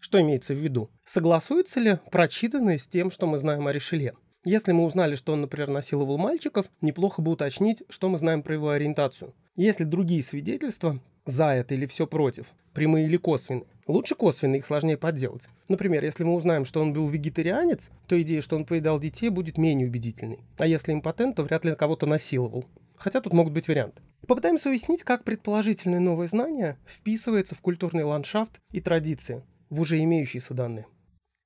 Что 0.00 0.20
имеется 0.20 0.54
в 0.54 0.58
виду? 0.58 0.90
Согласуется 1.04 1.80
ли 1.80 1.98
прочитанное 2.10 2.78
с 2.78 2.86
тем, 2.86 3.10
что 3.10 3.26
мы 3.26 3.38
знаем 3.38 3.66
о 3.66 3.72
Ришелье? 3.72 4.14
Если 4.44 4.72
мы 4.72 4.84
узнали, 4.84 5.16
что 5.16 5.32
он, 5.32 5.42
например, 5.42 5.68
насиловал 5.68 6.16
мальчиков, 6.16 6.70
неплохо 6.80 7.20
бы 7.20 7.32
уточнить, 7.32 7.82
что 7.88 8.08
мы 8.08 8.18
знаем 8.18 8.42
про 8.42 8.54
его 8.54 8.70
ориентацию. 8.70 9.34
Если 9.56 9.84
другие 9.84 10.22
свидетельства 10.22 11.00
за 11.26 11.48
это 11.48 11.74
или 11.74 11.86
все 11.86 12.06
против, 12.06 12.54
прямые 12.72 13.06
или 13.06 13.16
косвенные, 13.16 13.66
лучше 13.88 14.14
косвенные, 14.14 14.60
их 14.60 14.64
сложнее 14.64 14.96
подделать. 14.96 15.48
Например, 15.68 16.04
если 16.04 16.22
мы 16.22 16.34
узнаем, 16.34 16.64
что 16.64 16.80
он 16.80 16.92
был 16.92 17.08
вегетарианец, 17.08 17.90
то 18.06 18.20
идея, 18.22 18.40
что 18.40 18.56
он 18.56 18.64
поедал 18.64 19.00
детей, 19.00 19.28
будет 19.28 19.58
менее 19.58 19.88
убедительной. 19.88 20.38
А 20.56 20.66
если 20.66 20.92
импотент, 20.92 21.36
то 21.36 21.42
вряд 21.42 21.64
ли 21.64 21.74
кого-то 21.74 22.06
насиловал. 22.06 22.64
Хотя 22.96 23.20
тут 23.20 23.32
могут 23.32 23.52
быть 23.52 23.68
варианты. 23.68 24.00
Попытаемся 24.26 24.70
уяснить, 24.70 25.02
как 25.02 25.24
предположительное 25.24 26.00
новое 26.00 26.28
знание 26.28 26.78
вписывается 26.86 27.54
в 27.54 27.60
культурный 27.60 28.04
ландшафт 28.04 28.60
и 28.72 28.80
традиции 28.80 29.42
в 29.70 29.80
уже 29.80 30.02
имеющиеся 30.02 30.54
данные. 30.54 30.86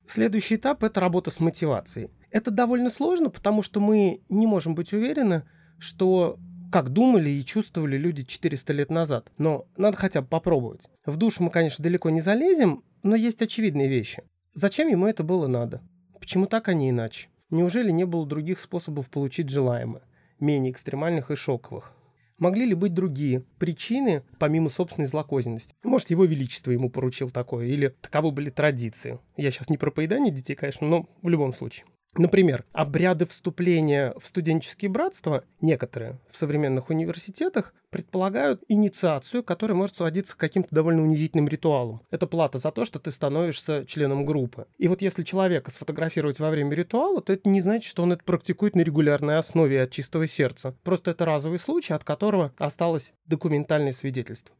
Следующий 0.06 0.56
этап– 0.56 0.82
это 0.84 1.00
работа 1.00 1.30
с 1.30 1.40
мотивацией. 1.40 2.10
Это 2.30 2.50
довольно 2.50 2.90
сложно, 2.90 3.30
потому 3.30 3.62
что 3.62 3.80
мы 3.80 4.22
не 4.28 4.46
можем 4.46 4.74
быть 4.74 4.92
уверены, 4.92 5.44
что 5.78 6.38
как 6.72 6.88
думали 6.88 7.28
и 7.28 7.44
чувствовали 7.44 7.98
люди 7.98 8.24
400 8.24 8.72
лет 8.72 8.90
назад. 8.90 9.30
Но 9.36 9.66
надо 9.76 9.96
хотя 9.96 10.22
бы 10.22 10.28
попробовать. 10.28 10.88
В 11.04 11.16
душу 11.16 11.42
мы, 11.42 11.50
конечно, 11.50 11.82
далеко 11.82 12.08
не 12.10 12.20
залезем, 12.20 12.82
но 13.02 13.14
есть 13.14 13.42
очевидные 13.42 13.88
вещи. 13.88 14.22
Зачем 14.54 14.88
ему 14.88 15.06
это 15.06 15.22
было 15.22 15.46
надо? 15.46 15.82
Почему 16.18 16.46
так, 16.46 16.68
а 16.68 16.74
не 16.74 16.90
иначе? 16.90 17.28
Неужели 17.50 17.90
не 17.90 18.04
было 18.04 18.26
других 18.26 18.58
способов 18.60 19.10
получить 19.10 19.50
желаемое, 19.50 20.02
менее 20.40 20.72
экстремальных 20.72 21.30
и 21.30 21.36
шоковых? 21.36 21.92
Могли 22.38 22.66
ли 22.66 22.74
быть 22.74 22.94
другие 22.94 23.44
причины, 23.58 24.22
помимо 24.38 24.68
собственной 24.68 25.06
злокозненности? 25.06 25.74
Может, 25.84 26.10
его 26.10 26.24
величество 26.24 26.70
ему 26.70 26.90
поручил 26.90 27.30
такое, 27.30 27.66
или 27.66 27.94
таковы 28.00 28.32
были 28.32 28.50
традиции. 28.50 29.18
Я 29.36 29.50
сейчас 29.50 29.68
не 29.68 29.76
про 29.76 29.90
поедание 29.90 30.32
детей, 30.32 30.54
конечно, 30.54 30.86
но 30.86 31.08
в 31.22 31.28
любом 31.28 31.52
случае. 31.52 31.86
Например, 32.14 32.66
обряды 32.72 33.24
вступления 33.24 34.14
в 34.20 34.26
студенческие 34.26 34.90
братства, 34.90 35.44
некоторые 35.62 36.18
в 36.30 36.36
современных 36.36 36.90
университетах, 36.90 37.72
предполагают 37.88 38.62
инициацию, 38.68 39.42
которая 39.42 39.76
может 39.76 39.96
сводиться 39.96 40.36
к 40.36 40.40
каким-то 40.40 40.74
довольно 40.74 41.02
унизительным 41.02 41.48
ритуалам. 41.48 42.02
Это 42.10 42.26
плата 42.26 42.58
за 42.58 42.70
то, 42.70 42.84
что 42.84 42.98
ты 42.98 43.10
становишься 43.10 43.86
членом 43.86 44.26
группы. 44.26 44.66
И 44.76 44.88
вот 44.88 45.00
если 45.00 45.22
человека 45.22 45.70
сфотографировать 45.70 46.38
во 46.38 46.50
время 46.50 46.74
ритуала, 46.74 47.22
то 47.22 47.32
это 47.32 47.48
не 47.48 47.62
значит, 47.62 47.88
что 47.88 48.02
он 48.02 48.12
это 48.12 48.22
практикует 48.24 48.76
на 48.76 48.82
регулярной 48.82 49.38
основе 49.38 49.80
от 49.80 49.90
чистого 49.90 50.26
сердца. 50.26 50.76
Просто 50.82 51.12
это 51.12 51.24
разовый 51.24 51.58
случай, 51.58 51.94
от 51.94 52.04
которого 52.04 52.52
осталось 52.58 53.14
документальное 53.24 53.92
свидетельство. 53.92 54.54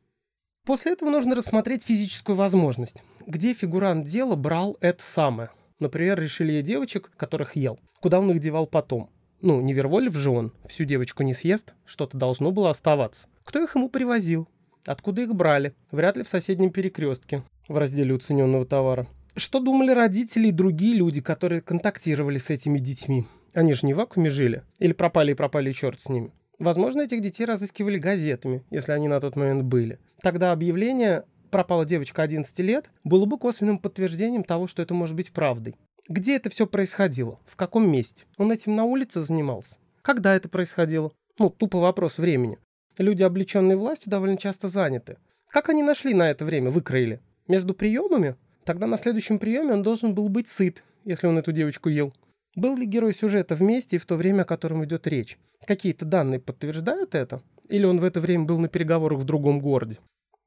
После 0.65 0.93
этого 0.93 1.11
нужно 1.11 1.35
рассмотреть 1.35 1.83
физическую 1.83 2.37
возможность, 2.37 3.05
где 3.27 3.53
фигурант 3.53 4.07
дела 4.07 4.37
брал 4.37 4.79
это 4.81 5.03
самое– 5.03 5.51
Например, 5.83 6.17
решили 6.21 6.53
я 6.53 6.63
девочек, 6.63 7.11
которых 7.17 7.57
ел. 7.57 7.81
Куда 8.01 8.21
он 8.21 8.31
их 8.31 8.39
девал 8.39 8.69
потом? 8.69 9.11
Ну, 9.41 9.61
не 9.61 9.73
Вервольф 9.73 10.15
же 10.15 10.31
он. 10.31 10.53
Всю 10.65 10.85
девочку 10.85 11.25
не 11.25 11.35
съест. 11.35 11.75
Что-то 11.85 12.17
должно 12.17 12.53
было 12.53 12.71
оставаться. 12.71 13.27
Кто 13.43 13.61
их 13.61 13.75
ему 13.75 13.89
привозил? 13.89 14.49
Откуда 14.87 15.23
их 15.23 15.35
брали? 15.35 15.75
Вряд 15.91 16.17
ли 16.17 16.23
в 16.23 16.29
соседнем 16.29 16.71
перекрестке, 16.71 17.43
в 17.67 17.77
разделе 17.77 18.15
уцененного 18.15 18.65
товара. 18.65 19.09
Что 19.35 19.59
думали 19.59 19.91
родители 19.91 20.49
и 20.49 20.53
другие 20.53 20.95
люди, 20.95 21.21
которые 21.21 21.63
контактировали 21.63 22.39
с 22.39 22.49
этими 22.51 22.79
детьми? 22.79 23.27
Они 23.53 23.75
же 23.75 23.85
не 23.85 23.93
в 23.93 23.97
вакууме 23.97 24.31
жили. 24.31 24.63
Или 24.79 24.93
пропали 24.93 25.33
и 25.33 25.35
пропали, 25.35 25.71
и 25.71 25.75
черт 25.75 26.01
с 26.01 26.09
ними. 26.09 26.31
Возможно, 26.61 27.01
этих 27.03 27.23
детей 27.23 27.45
разыскивали 27.45 27.99
газетами, 27.99 28.63
если 28.71 28.93
они 28.93 29.09
на 29.09 29.21
тот 29.21 29.35
момент 29.35 29.65
были. 29.65 29.99
Тогда 30.21 30.53
объявление 30.53 31.25
пропала 31.53 31.85
девочка 31.85 32.23
11 32.23 32.59
лет, 32.61 32.91
было 33.05 33.27
бы 33.27 33.39
косвенным 33.39 33.79
подтверждением 33.79 34.43
того, 34.43 34.67
что 34.67 34.83
это 34.83 34.95
может 34.95 35.15
быть 35.15 35.31
правдой. 35.31 35.77
Где 36.09 36.35
это 36.35 36.51
все 36.51 36.67
происходило? 36.67 37.39
В 37.47 37.55
каком 37.55 37.89
месте? 37.89 38.25
Он 38.39 38.51
этим 38.51 38.75
на 38.75 38.85
улице 38.85 39.21
занимался? 39.21 39.79
Когда 40.03 40.35
это 40.35 40.49
происходило? 40.49 41.13
Ну, 41.39 41.51
тупо 41.51 41.79
вопрос 41.79 42.19
времени. 42.19 42.59
Люди, 42.99 43.23
облеченные 43.23 43.77
властью, 43.77 44.11
довольно 44.11 44.37
часто 44.37 44.67
заняты. 44.67 45.19
Как 45.49 45.69
они 45.69 45.83
нашли 45.83 46.13
на 46.13 46.31
это 46.31 46.45
время, 46.45 46.71
выкроили? 46.71 47.21
Между 47.47 47.75
приемами? 47.75 48.35
Тогда 48.65 48.87
на 48.87 48.97
следующем 48.97 49.39
приеме 49.39 49.75
он 49.75 49.83
должен 49.83 50.15
был 50.15 50.29
быть 50.29 50.49
сыт, 50.49 50.83
если 51.05 51.27
он 51.27 51.39
эту 51.39 51.53
девочку 51.53 51.89
ел. 51.89 52.13
Был 52.57 52.77
ли 52.77 52.87
герой 52.87 53.15
сюжета 53.15 53.55
вместе 53.55 53.97
и 53.97 53.99
в 53.99 54.07
то 54.07 54.17
время, 54.17 54.43
о 54.43 54.47
котором 54.47 54.85
идет 54.85 55.07
речь? 55.07 55.39
Какие-то 55.67 56.05
данные 56.05 56.41
подтверждают 56.41 57.15
это? 57.15 57.43
Или 57.69 57.85
он 57.85 58.01
в 58.01 58.05
это 58.05 58.21
время 58.21 58.45
был 58.45 58.59
на 58.59 58.69
переговорах 58.69 59.21
в 59.21 59.25
другом 59.25 59.61
городе? 59.61 59.99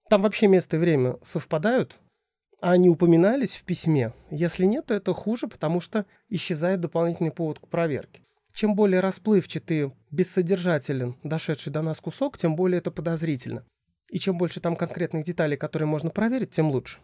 Там 0.09 0.21
вообще 0.21 0.47
место 0.47 0.77
и 0.77 0.79
время 0.79 1.17
совпадают, 1.23 1.99
а 2.61 2.71
они 2.71 2.89
упоминались 2.89 3.55
в 3.55 3.63
письме. 3.63 4.13
Если 4.29 4.65
нет, 4.65 4.87
то 4.87 4.93
это 4.93 5.13
хуже, 5.13 5.47
потому 5.47 5.81
что 5.81 6.05
исчезает 6.29 6.79
дополнительный 6.79 7.31
повод 7.31 7.59
к 7.59 7.67
проверке. 7.67 8.21
Чем 8.53 8.75
более 8.75 9.01
расплывчатый, 9.01 9.91
бессодержателен, 10.11 11.17
дошедший 11.23 11.73
до 11.73 11.81
нас 11.81 11.99
кусок, 11.99 12.37
тем 12.37 12.55
более 12.55 12.77
это 12.77 12.91
подозрительно. 12.91 13.65
И 14.09 14.19
чем 14.19 14.37
больше 14.37 14.61
там 14.61 14.75
конкретных 14.75 15.25
деталей, 15.25 15.57
которые 15.57 15.87
можно 15.87 16.09
проверить, 16.09 16.51
тем 16.51 16.69
лучше. 16.69 16.99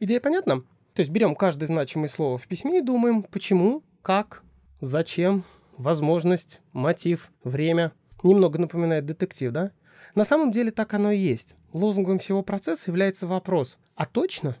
Идея 0.00 0.20
понятна? 0.20 0.62
То 0.94 1.00
есть 1.00 1.10
берем 1.10 1.34
каждое 1.34 1.66
значимое 1.66 2.08
слово 2.08 2.38
в 2.38 2.46
письме 2.46 2.78
и 2.78 2.82
думаем, 2.82 3.24
почему, 3.24 3.82
как, 4.02 4.42
зачем, 4.80 5.44
возможность, 5.76 6.60
мотив, 6.72 7.32
время. 7.42 7.92
Немного 8.22 8.58
напоминает 8.58 9.04
детектив, 9.04 9.52
да? 9.52 9.72
На 10.14 10.24
самом 10.24 10.52
деле 10.52 10.70
так 10.70 10.94
оно 10.94 11.10
и 11.10 11.18
есть. 11.18 11.56
Лозунгом 11.72 12.18
всего 12.18 12.42
процесса 12.42 12.90
является 12.90 13.26
вопрос 13.26 13.78
«А 13.96 14.06
точно?» 14.06 14.56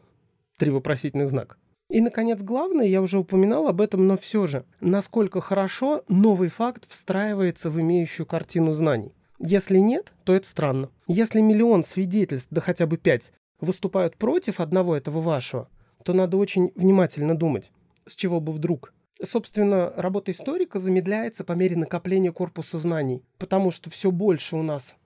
Три 0.58 0.70
вопросительных 0.70 1.30
знака. 1.30 1.56
И, 1.88 2.00
наконец, 2.00 2.42
главное, 2.42 2.86
я 2.86 3.02
уже 3.02 3.18
упоминал 3.18 3.68
об 3.68 3.80
этом, 3.80 4.06
но 4.06 4.16
все 4.16 4.46
же, 4.46 4.64
насколько 4.80 5.40
хорошо 5.40 6.02
новый 6.08 6.48
факт 6.48 6.86
встраивается 6.88 7.70
в 7.70 7.80
имеющую 7.80 8.26
картину 8.26 8.74
знаний. 8.74 9.12
Если 9.38 9.78
нет, 9.78 10.12
то 10.24 10.34
это 10.34 10.46
странно. 10.46 10.90
Если 11.06 11.40
миллион 11.40 11.84
свидетельств, 11.84 12.48
да 12.50 12.60
хотя 12.60 12.86
бы 12.86 12.96
пять, 12.96 13.32
выступают 13.60 14.16
против 14.16 14.60
одного 14.60 14.96
этого 14.96 15.20
вашего, 15.20 15.68
то 16.04 16.12
надо 16.12 16.36
очень 16.36 16.72
внимательно 16.74 17.36
думать, 17.36 17.70
с 18.06 18.16
чего 18.16 18.40
бы 18.40 18.52
вдруг. 18.52 18.92
Собственно, 19.22 19.92
работа 19.96 20.32
историка 20.32 20.78
замедляется 20.78 21.44
по 21.44 21.52
мере 21.52 21.76
накопления 21.76 22.32
корпуса 22.32 22.78
знаний, 22.78 23.22
потому 23.38 23.70
что 23.70 23.90
все 23.90 24.10
больше 24.10 24.56
у 24.56 24.62
нас 24.62 24.96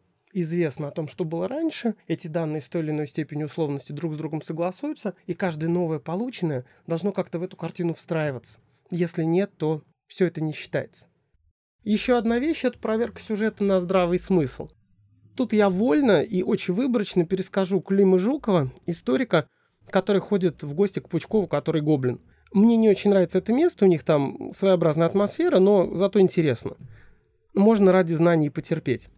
известно 0.41 0.89
о 0.89 0.91
том, 0.91 1.09
что 1.09 1.25
было 1.25 1.49
раньше, 1.49 1.95
эти 2.07 2.29
данные 2.29 2.61
с 2.61 2.69
той 2.69 2.83
или 2.83 2.91
иной 2.91 3.07
степенью 3.07 3.47
условности 3.47 3.93
друг 3.93 4.15
с 4.15 4.17
другом 4.17 4.43
согласуются, 4.43 5.15
и 5.27 5.35
каждое 5.35 5.69
новое 5.69 5.99
полученное 5.99 6.65
должно 6.87 7.13
как-то 7.13 7.39
в 7.39 7.43
эту 7.43 7.57
картину 7.57 7.95
встраиваться. 7.95 8.61
Если 8.91 9.25
нет, 9.25 9.53
то 9.57 9.83
все 10.07 10.27
это 10.27 10.43
не 10.43 10.53
считается. 10.53 11.07
Еще 11.85 12.17
одна 12.17 12.39
вещь– 12.39 12.65
это 12.65 12.79
проверка 12.79 13.21
сюжета 13.21 13.65
на 13.65 13.81
здравый 13.81 14.19
смысл. 14.19 14.69
Тут 15.37 15.53
я 15.53 15.71
вольно 15.71 16.23
и 16.23 16.43
очень 16.43 16.75
выборочно 16.75 17.25
перескажу 17.25 17.81
Клима 17.81 18.19
Жукова, 18.19 18.71
историка, 18.87 19.49
который 19.89 20.21
ходит 20.21 20.63
в 20.63 20.75
гости 20.75 20.99
к 21.01 21.09
Пучкову, 21.09 21.47
который 21.47 21.81
гоблин. 21.81 22.21
Мне 22.53 22.77
не 22.77 22.89
очень 22.89 23.11
нравится 23.11 23.39
это 23.39 23.53
место, 23.53 23.85
у 23.85 23.89
них 23.89 24.05
там 24.05 24.53
своеобразная 24.53 25.07
атмосфера, 25.07 25.59
но 25.59 25.95
зато 25.97 26.21
интересно. 26.21 26.77
Можно 27.55 27.93
ради 27.93 28.15
знаний 28.15 28.51
потерпеть. 28.51 29.09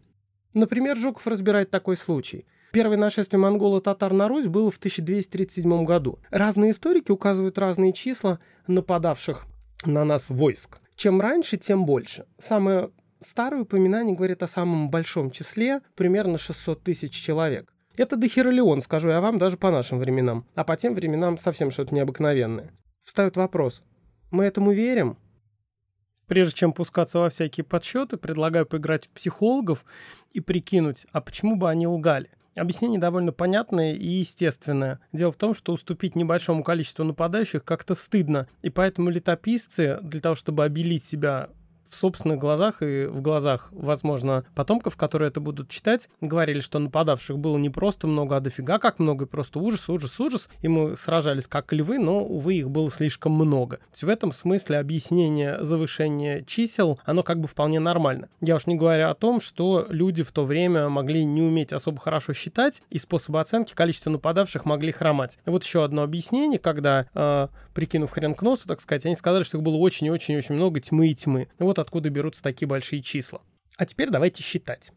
Например, 0.55 0.97
Жуков 0.97 1.27
разбирает 1.27 1.71
такой 1.71 1.97
случай. 1.97 2.47
Первое 2.73 2.97
нашествие 2.97 3.41
монголо-татар 3.41 4.13
на 4.13 4.29
Русь 4.29 4.47
было 4.47 4.71
в 4.71 4.79
1237 4.79 5.85
году. 5.85 6.19
Разные 6.31 6.71
историки 6.71 7.11
указывают 7.11 7.59
разные 7.59 7.93
числа 7.93 8.39
нападавших 8.67 9.47
на 9.85 10.05
нас 10.05 10.29
войск. 10.29 10.81
Чем 10.95 11.21
раньше, 11.21 11.57
тем 11.57 11.85
больше. 11.85 12.27
Самое 12.39 12.91
старое 13.19 13.63
упоминание 13.63 14.15
говорит 14.15 14.43
о 14.43 14.47
самом 14.47 14.91
большом 14.91 15.31
числе, 15.31 15.81
примерно 15.97 16.39
600 16.39 16.83
тысяч 16.83 17.13
человек. 17.13 17.73
Это 17.97 18.17
дохеролеон, 18.17 18.81
скажу 18.81 19.11
я 19.11 19.21
вам, 19.21 19.39
даже 19.39 19.57
по 19.57 19.71
нашим 19.71 19.99
временам. 19.99 20.47
А 20.55 20.65
по 20.65 20.77
тем 20.77 20.95
временам 20.95 21.39
совсем 21.39 21.71
что-то 21.71 21.95
необыкновенное. 21.95 22.73
Встает 23.03 23.37
вопрос. 23.37 23.83
Мы 24.31 24.45
этому 24.45 24.73
верим? 24.73 25.19
Прежде 26.31 26.55
чем 26.55 26.73
пускаться 26.73 27.19
во 27.19 27.29
всякие 27.29 27.65
подсчеты, 27.65 28.17
предлагаю 28.17 28.65
поиграть 28.65 29.09
в 29.09 29.11
психологов 29.11 29.85
и 30.33 30.39
прикинуть, 30.39 31.09
а 31.11 31.21
почему 31.21 31.57
бы 31.57 31.69
они 31.69 31.89
лгали. 31.89 32.31
Объяснение 32.55 33.01
довольно 33.01 33.33
понятное 33.33 33.95
и 33.95 34.07
естественное. 34.07 35.01
Дело 35.13 35.33
в 35.33 35.37
том, 35.37 35.55
что 35.55 35.73
уступить 35.73 36.15
небольшому 36.15 36.63
количеству 36.63 37.05
нападающих 37.05 37.65
как-то 37.65 37.97
стыдно, 37.97 38.47
и 38.63 38.71
поэтому 38.71 39.11
летописцы, 39.11 39.99
для 40.03 40.21
того, 40.21 40.37
чтобы 40.37 40.63
обелить 40.63 41.05
себя 41.05 41.51
в 41.91 41.95
собственных 41.95 42.39
глазах 42.39 42.83
и 42.83 43.07
в 43.07 43.21
глазах, 43.21 43.69
возможно, 43.73 44.45
потомков, 44.55 44.97
которые 44.97 45.29
это 45.29 45.41
будут 45.41 45.69
читать, 45.69 46.09
говорили, 46.21 46.61
что 46.61 46.79
нападавших 46.79 47.37
было 47.39 47.59
не 47.59 47.69
просто 47.69 48.07
много, 48.07 48.37
а 48.37 48.41
дофига 48.41 48.79
как 48.79 49.01
много, 49.01 49.25
и 49.25 49.29
просто 49.29 49.59
ужас, 49.59 49.89
ужас, 49.89 50.19
ужас. 50.21 50.49
И 50.63 50.69
мы 50.69 50.97
сражались 50.97 51.49
как 51.49 51.73
львы, 51.73 51.99
но, 51.99 52.25
увы, 52.25 52.55
их 52.55 52.71
было 52.71 52.91
слишком 52.91 53.33
много. 53.33 53.81
То 53.99 54.07
в 54.07 54.09
этом 54.09 54.33
смысле 54.33 54.79
объяснение 54.79 55.63
завышения 55.63 56.43
чисел, 56.47 56.99
оно 57.05 57.25
как 57.25 57.41
бы 57.41 57.49
вполне 57.49 57.81
нормально. 57.81 58.29
Я 58.41 58.55
уж 58.55 58.67
не 58.67 58.77
говорю 58.77 59.09
о 59.09 59.15
том, 59.15 59.41
что 59.41 59.87
люди 59.89 60.23
в 60.23 60.31
то 60.31 60.45
время 60.45 60.89
могли 60.89 61.25
не 61.25 61.43
уметь 61.43 61.73
особо 61.73 62.01
хорошо 62.01 62.33
считать, 62.33 62.83
и 62.91 62.99
способы 62.99 63.41
оценки 63.41 63.75
количества 63.75 64.11
нападавших 64.11 64.65
могли 64.65 64.93
хромать. 64.93 65.39
Вот 65.45 65.65
еще 65.65 65.83
одно 65.83 66.05
объяснение, 66.05 66.61
когда, 66.61 67.07
э, 67.15 67.49
прикинув 67.75 68.13
хрен 68.13 68.37
к 68.37 68.43
носу, 68.43 68.69
так 68.69 68.81
сказать, 68.81 69.05
они 69.07 69.17
сказали, 69.17 69.43
что 69.43 69.59
их 69.59 69.65
было 69.65 69.77
очень-очень-очень 69.77 70.55
много 70.55 70.79
тьмы 70.79 71.09
и 71.09 71.15
тьмы. 71.15 71.49
Вот 71.59 71.80
откуда 71.81 72.11
берутся 72.11 72.43
такие 72.43 72.69
большие 72.69 73.03
числа. 73.03 73.41
А 73.77 73.87
теперь 73.87 74.11
давайте 74.11 74.43
считать. 74.43 74.93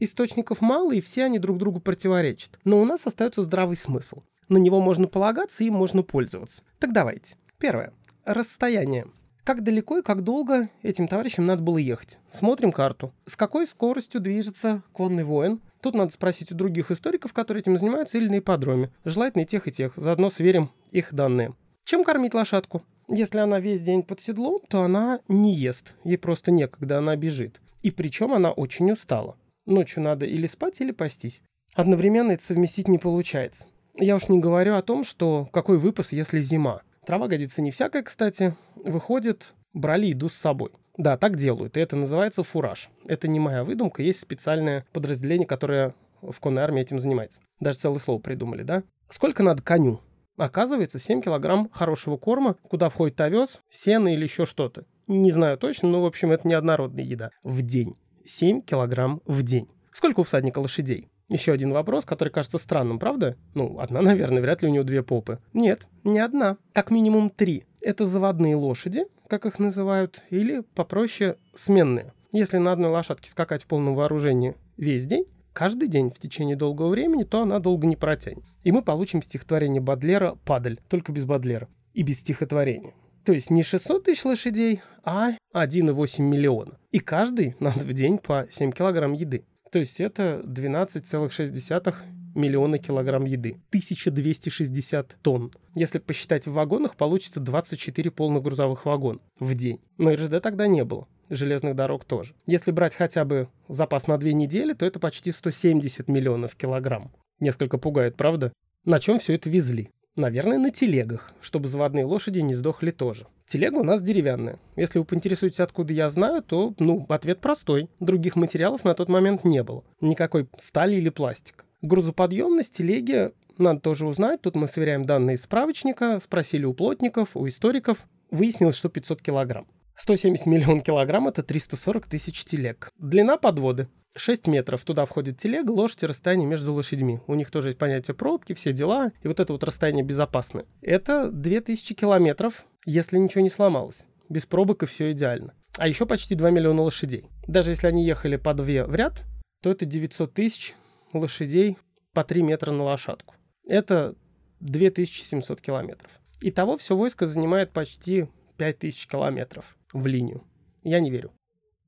Источников 0.00 0.60
мало, 0.60 0.92
и 0.92 1.00
все 1.00 1.24
они 1.24 1.38
друг 1.38 1.58
другу 1.58 1.80
противоречат. 1.80 2.58
Но 2.64 2.80
у 2.80 2.84
нас 2.84 3.06
остается 3.06 3.42
здравый 3.42 3.76
смысл. 3.76 4.22
На 4.48 4.58
него 4.58 4.80
можно 4.80 5.06
полагаться 5.06 5.64
и 5.64 5.70
можно 5.70 6.02
пользоваться. 6.02 6.62
Так 6.78 6.92
давайте. 6.92 7.36
Первое. 7.58 7.92
Расстояние. 8.24 9.06
Как 9.44 9.62
далеко 9.62 9.98
и 9.98 10.02
как 10.02 10.22
долго 10.22 10.70
этим 10.82 11.06
товарищам 11.06 11.44
надо 11.44 11.62
было 11.62 11.76
ехать? 11.76 12.18
Смотрим 12.32 12.72
карту. 12.72 13.12
С 13.26 13.36
какой 13.36 13.66
скоростью 13.66 14.20
движется 14.20 14.82
конный 14.92 15.24
воин? 15.24 15.60
Тут 15.82 15.94
надо 15.94 16.10
спросить 16.12 16.50
у 16.50 16.54
других 16.54 16.90
историков, 16.90 17.34
которые 17.34 17.60
этим 17.60 17.76
занимаются, 17.76 18.16
или 18.16 18.28
на 18.28 18.38
ипподроме. 18.38 18.90
Желательно 19.04 19.42
и 19.42 19.46
тех, 19.46 19.68
и 19.68 19.70
тех. 19.70 19.92
Заодно 19.96 20.30
сверим 20.30 20.70
их 20.90 21.12
данные. 21.12 21.54
Чем 21.84 22.04
кормить 22.04 22.32
лошадку? 22.32 22.82
Если 23.08 23.38
она 23.38 23.60
весь 23.60 23.82
день 23.82 24.02
под 24.02 24.20
седлом, 24.20 24.60
то 24.68 24.82
она 24.82 25.20
не 25.28 25.54
ест. 25.54 25.94
Ей 26.04 26.16
просто 26.16 26.50
некогда, 26.50 26.98
она 26.98 27.16
бежит. 27.16 27.60
И 27.82 27.90
причем 27.90 28.32
она 28.32 28.52
очень 28.52 28.90
устала. 28.90 29.36
Ночью 29.66 30.02
надо 30.02 30.26
или 30.26 30.46
спать, 30.46 30.80
или 30.80 30.90
пастись. 30.90 31.42
Одновременно 31.74 32.32
это 32.32 32.42
совместить 32.42 32.88
не 32.88 32.98
получается. 32.98 33.66
Я 33.96 34.16
уж 34.16 34.28
не 34.28 34.38
говорю 34.38 34.74
о 34.74 34.82
том, 34.82 35.04
что 35.04 35.48
какой 35.52 35.78
выпас, 35.78 36.12
если 36.12 36.40
зима. 36.40 36.82
Трава 37.06 37.28
годится 37.28 37.62
не 37.62 37.70
всякая, 37.70 38.02
кстати. 38.02 38.56
Выходит, 38.76 39.54
брали 39.72 40.06
еду 40.06 40.28
с 40.28 40.34
собой. 40.34 40.70
Да, 40.96 41.16
так 41.16 41.36
делают, 41.36 41.76
и 41.76 41.80
это 41.80 41.96
называется 41.96 42.42
фураж. 42.42 42.88
Это 43.06 43.26
не 43.26 43.40
моя 43.40 43.64
выдумка, 43.64 44.02
есть 44.02 44.20
специальное 44.20 44.86
подразделение, 44.92 45.46
которое 45.46 45.94
в 46.22 46.38
конной 46.40 46.62
армии 46.62 46.82
этим 46.82 46.98
занимается. 46.98 47.42
Даже 47.60 47.78
целое 47.78 47.98
слово 47.98 48.20
придумали, 48.20 48.62
да? 48.62 48.84
Сколько 49.08 49.42
надо 49.42 49.62
коню? 49.62 50.00
Оказывается, 50.36 50.98
7 50.98 51.22
килограмм 51.22 51.70
хорошего 51.72 52.16
корма, 52.16 52.56
куда 52.62 52.88
входит 52.88 53.20
овес, 53.20 53.62
сено 53.70 54.12
или 54.12 54.24
еще 54.24 54.46
что-то. 54.46 54.84
Не 55.06 55.30
знаю 55.32 55.58
точно, 55.58 55.88
но, 55.88 56.02
в 56.02 56.06
общем, 56.06 56.32
это 56.32 56.48
неоднородная 56.48 57.04
еда. 57.04 57.30
В 57.42 57.62
день. 57.62 57.94
7 58.24 58.62
килограмм 58.62 59.20
в 59.26 59.42
день. 59.42 59.68
Сколько 59.92 60.20
у 60.20 60.22
всадника 60.24 60.58
лошадей? 60.58 61.08
Еще 61.28 61.52
один 61.52 61.72
вопрос, 61.72 62.04
который 62.04 62.30
кажется 62.30 62.58
странным, 62.58 62.98
правда? 62.98 63.36
Ну, 63.54 63.78
одна, 63.78 64.00
наверное, 64.02 64.42
вряд 64.42 64.62
ли 64.62 64.68
у 64.68 64.72
него 64.72 64.84
две 64.84 65.02
попы. 65.02 65.38
Нет, 65.52 65.86
не 66.02 66.18
одна. 66.18 66.56
Как 66.72 66.90
минимум 66.90 67.30
три. 67.30 67.64
Это 67.82 68.04
заводные 68.04 68.56
лошади, 68.56 69.06
как 69.28 69.46
их 69.46 69.58
называют, 69.58 70.22
или 70.30 70.60
попроще 70.74 71.36
сменные. 71.52 72.12
Если 72.32 72.58
на 72.58 72.72
одной 72.72 72.90
лошадке 72.90 73.30
скакать 73.30 73.62
в 73.62 73.66
полном 73.66 73.94
вооружении 73.94 74.56
весь 74.76 75.06
день, 75.06 75.26
каждый 75.54 75.88
день 75.88 76.10
в 76.10 76.18
течение 76.18 76.56
долгого 76.56 76.88
времени, 76.88 77.24
то 77.24 77.40
она 77.40 77.60
долго 77.60 77.86
не 77.86 77.96
протянет. 77.96 78.44
И 78.62 78.72
мы 78.72 78.82
получим 78.82 79.22
стихотворение 79.22 79.80
Бадлера 79.80 80.36
«Падаль», 80.44 80.80
только 80.88 81.12
без 81.12 81.24
Бадлера 81.24 81.68
и 81.94 82.02
без 82.02 82.20
стихотворения. 82.20 82.92
То 83.24 83.32
есть 83.32 83.48
не 83.48 83.62
600 83.62 84.04
тысяч 84.04 84.24
лошадей, 84.26 84.82
а 85.02 85.30
1,8 85.54 86.20
миллиона. 86.20 86.78
И 86.90 86.98
каждый 86.98 87.56
надо 87.58 87.80
в 87.80 87.92
день 87.94 88.18
по 88.18 88.46
7 88.50 88.72
килограмм 88.72 89.14
еды. 89.14 89.46
То 89.72 89.78
есть 89.78 89.98
это 90.00 90.42
12,6 90.44 91.94
миллиона 92.34 92.78
килограмм 92.78 93.24
еды. 93.24 93.60
1260 93.68 95.16
тонн. 95.22 95.52
Если 95.74 95.98
посчитать 95.98 96.46
в 96.46 96.52
вагонах, 96.52 96.96
получится 96.96 97.40
24 97.40 98.10
полных 98.10 98.42
грузовых 98.42 98.84
вагона 98.84 99.20
в 99.38 99.54
день. 99.54 99.80
Но 99.96 100.12
РЖД 100.12 100.42
тогда 100.42 100.66
не 100.66 100.84
было. 100.84 101.06
Железных 101.30 101.74
дорог 101.74 102.04
тоже. 102.04 102.34
Если 102.46 102.70
брать 102.70 102.94
хотя 102.94 103.24
бы 103.24 103.48
запас 103.68 104.06
на 104.06 104.18
две 104.18 104.34
недели, 104.34 104.72
то 104.72 104.84
это 104.84 104.98
почти 105.00 105.32
170 105.32 106.08
миллионов 106.08 106.54
килограмм. 106.56 107.12
Несколько 107.40 107.78
пугает, 107.78 108.16
правда? 108.16 108.52
На 108.84 108.98
чем 109.00 109.18
все 109.18 109.34
это 109.34 109.48
везли? 109.48 109.90
Наверное, 110.16 110.58
на 110.58 110.70
телегах, 110.70 111.32
чтобы 111.40 111.68
заводные 111.68 112.04
лошади 112.04 112.38
не 112.38 112.54
сдохли 112.54 112.92
тоже. 112.92 113.26
Телега 113.46 113.78
у 113.78 113.82
нас 113.82 114.00
деревянная. 114.00 114.60
Если 114.76 115.00
вы 115.00 115.04
поинтересуетесь, 115.04 115.58
откуда 115.58 115.92
я 115.92 116.08
знаю, 116.08 116.42
то, 116.42 116.72
ну, 116.78 117.04
ответ 117.08 117.40
простой. 117.40 117.88
Других 117.98 118.36
материалов 118.36 118.84
на 118.84 118.94
тот 118.94 119.08
момент 119.08 119.42
не 119.42 119.62
было. 119.64 119.82
Никакой 120.00 120.48
стали 120.56 120.94
или 120.94 121.08
пластика. 121.08 121.64
Грузоподъемность 121.82 122.76
телеги 122.76 123.32
надо 123.58 123.80
тоже 123.80 124.06
узнать. 124.06 124.40
Тут 124.40 124.54
мы 124.54 124.68
сверяем 124.68 125.04
данные 125.04 125.34
из 125.34 125.42
справочника, 125.42 126.20
спросили 126.20 126.64
у 126.64 126.74
плотников, 126.74 127.36
у 127.36 127.48
историков. 127.48 128.06
Выяснилось, 128.30 128.76
что 128.76 128.88
500 128.88 129.20
килограмм. 129.20 129.66
170 129.96 130.46
миллион 130.46 130.80
килограмм– 130.80 131.28
это 131.28 131.42
340 131.42 132.06
тысяч 132.06 132.44
телег. 132.44 132.90
Длина 132.98 133.36
подводы 133.36 133.88
6 134.16 134.48
метров. 134.48 134.84
Туда 134.84 135.04
входит 135.04 135.38
телега, 135.38 135.70
лошадь 135.70 136.02
и 136.02 136.06
расстояние 136.06 136.46
между 136.46 136.72
лошадьми. 136.72 137.20
У 137.26 137.34
них 137.34 137.50
тоже 137.50 137.70
есть 137.70 137.78
понятие 137.78 138.14
пробки, 138.14 138.52
все 138.54 138.72
дела. 138.72 139.12
И 139.22 139.28
вот 139.28 139.40
это 139.40 139.52
вот 139.52 139.64
расстояние 139.64 140.04
безопасное. 140.04 140.66
Это 140.82 141.30
2000 141.30 141.94
километров, 141.94 142.66
если 142.84 143.18
ничего 143.18 143.42
не 143.42 143.50
сломалось. 143.50 144.04
Без 144.28 144.46
пробок 144.46 144.82
и 144.82 144.86
все 144.86 145.12
идеально. 145.12 145.54
А 145.78 145.88
еще 145.88 146.06
почти 146.06 146.34
2 146.34 146.50
миллиона 146.50 146.82
лошадей. 146.82 147.28
Даже 147.46 147.70
если 147.70 147.86
они 147.86 148.04
ехали 148.04 148.36
по 148.36 148.54
две 148.54 148.84
в 148.84 148.94
ряд, 148.94 149.24
то 149.62 149.70
это 149.70 149.84
900 149.84 150.32
тысяч 150.32 150.74
лошадей 151.12 151.76
по 152.12 152.24
3 152.24 152.42
метра 152.42 152.70
на 152.70 152.84
лошадку. 152.84 153.34
Это 153.68 154.14
2700 154.60 155.60
километров. 155.60 156.10
Итого 156.40 156.76
все 156.76 156.96
войско 156.96 157.26
занимает 157.26 157.72
почти 157.72 158.28
5000 158.56 159.06
километров 159.08 159.76
в 159.94 160.06
линию. 160.06 160.42
Я 160.82 161.00
не 161.00 161.10
верю. 161.10 161.32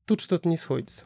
Тут 0.07 0.23
что-то 0.23 0.49
не 0.49 0.57
сходится. 0.57 1.05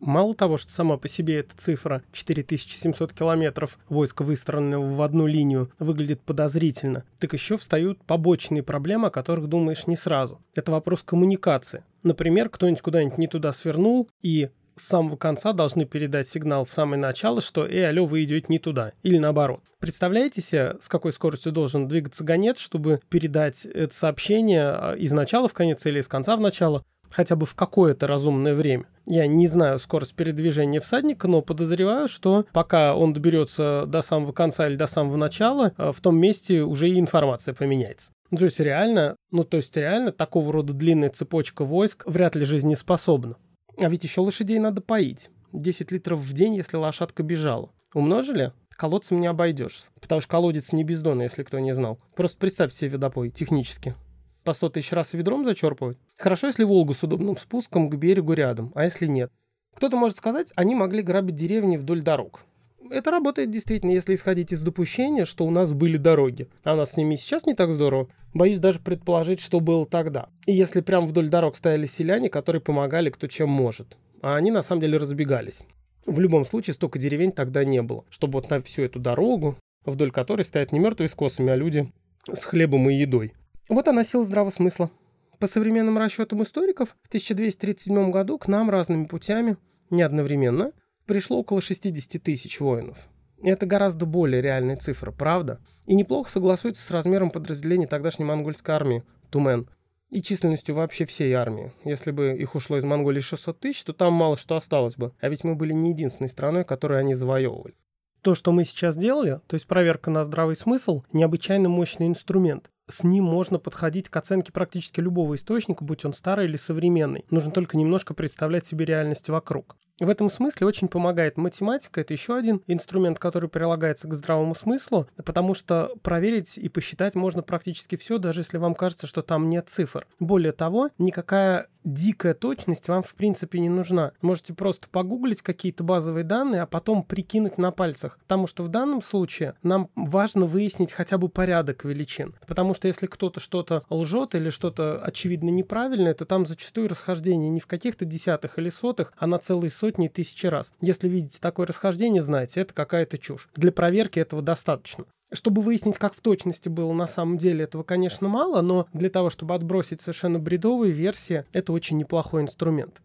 Мало 0.00 0.34
того, 0.34 0.56
что 0.56 0.70
сама 0.72 0.96
по 0.98 1.08
себе 1.08 1.38
эта 1.38 1.56
цифра 1.56 2.02
4700 2.12 3.12
километров 3.12 3.78
войска, 3.88 4.22
выстроенного 4.22 4.84
в 4.84 5.00
одну 5.00 5.26
линию, 5.26 5.70
выглядит 5.78 6.20
подозрительно, 6.20 7.04
так 7.18 7.32
еще 7.32 7.56
встают 7.56 8.04
побочные 8.04 8.62
проблемы, 8.62 9.06
о 9.08 9.10
которых 9.10 9.46
думаешь 9.46 9.86
не 9.86 9.96
сразу. 9.96 10.42
Это 10.54 10.72
вопрос 10.72 11.02
коммуникации. 11.02 11.84
Например, 12.02 12.50
кто-нибудь 12.50 12.82
куда-нибудь 12.82 13.18
не 13.18 13.28
туда 13.28 13.52
свернул, 13.52 14.08
и 14.20 14.50
с 14.76 14.84
самого 14.84 15.16
конца 15.16 15.52
должны 15.52 15.84
передать 15.84 16.28
сигнал 16.28 16.64
в 16.64 16.70
самое 16.70 17.00
начало, 17.00 17.40
что 17.40 17.66
«Эй, 17.66 17.88
алло, 17.88 18.06
вы 18.06 18.24
идете 18.24 18.46
не 18.48 18.58
туда». 18.58 18.92
Или 19.02 19.18
наоборот. 19.18 19.60
Представляете 19.78 20.40
себе, 20.40 20.76
с 20.80 20.88
какой 20.88 21.12
скоростью 21.12 21.52
должен 21.52 21.88
двигаться 21.88 22.24
гонец, 22.24 22.58
чтобы 22.58 23.00
передать 23.08 23.66
это 23.66 23.94
сообщение 23.94 24.64
а, 24.64 24.94
из 24.94 25.12
начала 25.12 25.48
в 25.48 25.52
конец 25.52 25.84
или 25.86 26.00
из 26.00 26.08
конца 26.08 26.36
в 26.36 26.40
начало, 26.40 26.82
хотя 27.10 27.36
бы 27.36 27.46
в 27.46 27.54
какое-то 27.54 28.06
разумное 28.06 28.54
время. 28.54 28.86
Я 29.06 29.26
не 29.26 29.46
знаю 29.46 29.78
скорость 29.78 30.16
передвижения 30.16 30.80
всадника, 30.80 31.28
но 31.28 31.42
подозреваю, 31.42 32.08
что 32.08 32.46
пока 32.52 32.94
он 32.94 33.12
доберется 33.12 33.84
до 33.86 34.02
самого 34.02 34.32
конца 34.32 34.66
или 34.66 34.76
до 34.76 34.86
самого 34.86 35.16
начала, 35.16 35.72
а, 35.76 35.92
в 35.92 36.00
том 36.00 36.18
месте 36.18 36.62
уже 36.62 36.88
и 36.88 36.98
информация 36.98 37.54
поменяется. 37.54 38.12
Ну, 38.30 38.38
то 38.38 38.44
есть 38.46 38.58
реально, 38.58 39.16
ну, 39.30 39.44
то 39.44 39.58
есть 39.58 39.76
реально 39.76 40.10
такого 40.10 40.52
рода 40.52 40.72
длинная 40.72 41.10
цепочка 41.10 41.64
войск 41.64 42.02
вряд 42.06 42.34
ли 42.34 42.44
жизнеспособна. 42.44 43.36
А 43.80 43.88
ведь 43.88 44.04
еще 44.04 44.20
лошадей 44.20 44.58
надо 44.58 44.80
поить. 44.80 45.30
10 45.52 45.90
литров 45.92 46.20
в 46.20 46.32
день, 46.32 46.56
если 46.56 46.76
лошадка 46.76 47.22
бежала. 47.22 47.70
Умножили? 47.92 48.52
Колодцем 48.70 49.20
не 49.20 49.28
обойдешься. 49.28 49.88
Потому 50.00 50.20
что 50.20 50.30
колодец 50.30 50.72
не 50.72 50.84
бездонный, 50.84 51.24
если 51.24 51.44
кто 51.44 51.58
не 51.60 51.74
знал. 51.74 52.00
Просто 52.16 52.38
представь 52.38 52.72
себе 52.72 52.90
водопой 52.90 53.30
технически. 53.30 53.94
По 54.42 54.52
100 54.52 54.70
тысяч 54.70 54.92
раз 54.92 55.14
ведром 55.14 55.44
зачерпывать. 55.44 55.98
Хорошо, 56.18 56.48
если 56.48 56.64
Волгу 56.64 56.92
с 56.94 57.02
удобным 57.02 57.36
спуском 57.36 57.88
к 57.88 57.96
берегу 57.96 58.32
рядом, 58.32 58.72
а 58.74 58.84
если 58.84 59.06
нет. 59.06 59.30
Кто-то 59.74 59.96
может 59.96 60.18
сказать, 60.18 60.52
они 60.56 60.74
могли 60.74 61.02
грабить 61.02 61.34
деревни 61.34 61.76
вдоль 61.76 62.02
дорог. 62.02 62.44
Это 62.90 63.10
работает 63.10 63.50
действительно, 63.50 63.90
если 63.90 64.14
исходить 64.14 64.52
из 64.52 64.62
допущения, 64.62 65.24
что 65.24 65.46
у 65.46 65.50
нас 65.50 65.72
были 65.72 65.96
дороги. 65.96 66.48
А 66.64 66.74
у 66.74 66.76
нас 66.76 66.92
с 66.92 66.96
ними 66.96 67.16
сейчас 67.16 67.46
не 67.46 67.54
так 67.54 67.70
здорово. 67.72 68.08
Боюсь 68.34 68.58
даже 68.58 68.80
предположить, 68.80 69.40
что 69.40 69.60
было 69.60 69.86
тогда. 69.86 70.28
И 70.46 70.52
если 70.52 70.80
прям 70.80 71.06
вдоль 71.06 71.28
дорог 71.28 71.56
стояли 71.56 71.86
селяне, 71.86 72.28
которые 72.28 72.60
помогали 72.60 73.10
кто 73.10 73.26
чем 73.26 73.48
может. 73.48 73.96
А 74.20 74.36
они 74.36 74.50
на 74.50 74.62
самом 74.62 74.82
деле 74.82 74.98
разбегались. 74.98 75.62
В 76.06 76.20
любом 76.20 76.44
случае, 76.44 76.74
столько 76.74 76.98
деревень 76.98 77.32
тогда 77.32 77.64
не 77.64 77.80
было. 77.80 78.04
Чтобы 78.10 78.34
вот 78.34 78.50
на 78.50 78.60
всю 78.60 78.82
эту 78.82 78.98
дорогу, 78.98 79.56
вдоль 79.84 80.10
которой 80.10 80.42
стоят 80.42 80.72
не 80.72 80.78
мертвые 80.78 81.08
с 81.08 81.14
косами, 81.14 81.52
а 81.52 81.56
люди 81.56 81.90
с 82.32 82.44
хлебом 82.44 82.88
и 82.90 82.94
едой. 82.94 83.32
Вот 83.68 83.88
она 83.88 84.04
сила 84.04 84.24
здравого 84.24 84.50
смысла. 84.50 84.90
По 85.38 85.46
современным 85.46 85.98
расчетам 85.98 86.42
историков, 86.42 86.96
в 87.02 87.08
1237 87.08 88.10
году 88.10 88.38
к 88.38 88.46
нам 88.46 88.70
разными 88.70 89.04
путями, 89.04 89.56
не 89.90 90.02
одновременно, 90.02 90.72
пришло 91.06 91.38
около 91.38 91.60
60 91.60 92.22
тысяч 92.22 92.60
воинов. 92.60 93.08
Это 93.42 93.66
гораздо 93.66 94.06
более 94.06 94.40
реальная 94.40 94.76
цифра, 94.76 95.10
правда? 95.10 95.60
И 95.86 95.94
неплохо 95.94 96.30
согласуется 96.30 96.82
с 96.82 96.90
размером 96.90 97.30
подразделений 97.30 97.86
тогдашней 97.86 98.24
монгольской 98.24 98.70
армии, 98.70 99.04
Тумен, 99.30 99.68
и 100.10 100.22
численностью 100.22 100.74
вообще 100.74 101.04
всей 101.04 101.32
армии. 101.32 101.72
Если 101.84 102.10
бы 102.10 102.32
их 102.32 102.54
ушло 102.54 102.78
из 102.78 102.84
Монголии 102.84 103.20
600 103.20 103.60
тысяч, 103.60 103.84
то 103.84 103.92
там 103.92 104.12
мало 104.12 104.36
что 104.36 104.56
осталось 104.56 104.96
бы. 104.96 105.12
А 105.20 105.28
ведь 105.28 105.44
мы 105.44 105.56
были 105.56 105.72
не 105.72 105.90
единственной 105.90 106.28
страной, 106.28 106.64
которую 106.64 107.00
они 107.00 107.14
завоевывали. 107.14 107.74
То, 108.22 108.34
что 108.34 108.52
мы 108.52 108.64
сейчас 108.64 108.96
делали, 108.96 109.40
то 109.46 109.54
есть 109.54 109.66
проверка 109.66 110.10
на 110.10 110.24
здравый 110.24 110.56
смысл, 110.56 111.02
необычайно 111.12 111.68
мощный 111.68 112.06
инструмент 112.06 112.70
с 112.86 113.02
ним 113.02 113.24
можно 113.24 113.58
подходить 113.58 114.08
к 114.08 114.16
оценке 114.16 114.52
практически 114.52 115.00
любого 115.00 115.34
источника, 115.34 115.84
будь 115.84 116.04
он 116.04 116.12
старый 116.12 116.46
или 116.46 116.56
современный. 116.56 117.24
Нужно 117.30 117.50
только 117.50 117.76
немножко 117.76 118.14
представлять 118.14 118.66
себе 118.66 118.84
реальность 118.84 119.28
вокруг. 119.28 119.76
В 120.00 120.08
этом 120.08 120.28
смысле 120.28 120.66
очень 120.66 120.88
помогает 120.88 121.36
математика. 121.36 122.00
Это 122.00 122.12
еще 122.12 122.36
один 122.36 122.62
инструмент, 122.66 123.18
который 123.18 123.48
прилагается 123.48 124.08
к 124.08 124.14
здравому 124.14 124.54
смыслу, 124.54 125.06
потому 125.24 125.54
что 125.54 125.90
проверить 126.02 126.58
и 126.58 126.68
посчитать 126.68 127.14
можно 127.14 127.42
практически 127.42 127.96
все, 127.96 128.18
даже 128.18 128.40
если 128.40 128.58
вам 128.58 128.74
кажется, 128.74 129.06
что 129.06 129.22
там 129.22 129.48
нет 129.48 129.68
цифр. 129.68 130.06
Более 130.18 130.52
того, 130.52 130.90
никакая 130.98 131.68
дикая 131.84 132.34
точность 132.34 132.88
вам 132.88 133.02
в 133.02 133.14
принципе 133.14 133.60
не 133.60 133.68
нужна. 133.68 134.12
Можете 134.20 134.54
просто 134.54 134.88
погуглить 134.88 135.42
какие-то 135.42 135.84
базовые 135.84 136.24
данные, 136.24 136.62
а 136.62 136.66
потом 136.66 137.02
прикинуть 137.02 137.58
на 137.58 137.70
пальцах. 137.70 138.18
Потому 138.22 138.46
что 138.46 138.62
в 138.62 138.68
данном 138.68 139.02
случае 139.02 139.54
нам 139.62 139.90
важно 139.94 140.46
выяснить 140.46 140.92
хотя 140.92 141.18
бы 141.18 141.28
порядок 141.28 141.84
величин. 141.84 142.34
Потому 142.46 142.74
что 142.74 142.88
если 142.88 143.06
кто-то 143.06 143.40
что-то 143.40 143.82
лжет 143.90 144.34
или 144.34 144.50
что-то 144.50 145.00
очевидно 145.02 145.50
неправильное, 145.50 146.14
то 146.14 146.24
там 146.24 146.46
зачастую 146.46 146.88
расхождение 146.88 147.50
не 147.50 147.60
в 147.60 147.66
каких-то 147.66 148.04
десятых 148.04 148.58
или 148.58 148.70
сотых, 148.70 149.12
а 149.18 149.26
на 149.26 149.38
целые 149.38 149.70
сотни 149.70 150.06
и 150.06 150.08
тысячи 150.08 150.46
раз. 150.46 150.72
Если 150.80 151.08
видите 151.08 151.38
такое 151.40 151.66
расхождение, 151.66 152.22
знаете, 152.22 152.60
это 152.60 152.74
какая-то 152.74 153.18
чушь. 153.18 153.48
Для 153.54 153.72
проверки 153.72 154.18
этого 154.18 154.42
достаточно. 154.42 155.04
Чтобы 155.34 155.62
выяснить, 155.62 155.98
как 155.98 156.14
в 156.14 156.20
точности 156.20 156.68
было 156.68 156.92
на 156.92 157.08
самом 157.08 157.38
деле, 157.38 157.64
этого, 157.64 157.82
конечно, 157.82 158.28
мало, 158.28 158.62
но 158.62 158.86
для 158.92 159.10
того, 159.10 159.30
чтобы 159.30 159.54
отбросить 159.54 160.00
совершенно 160.00 160.38
бредовые 160.38 160.92
версии, 160.92 161.44
это 161.52 161.72
очень 161.72 161.98
неплохой 161.98 162.42
инструмент. 162.42 163.02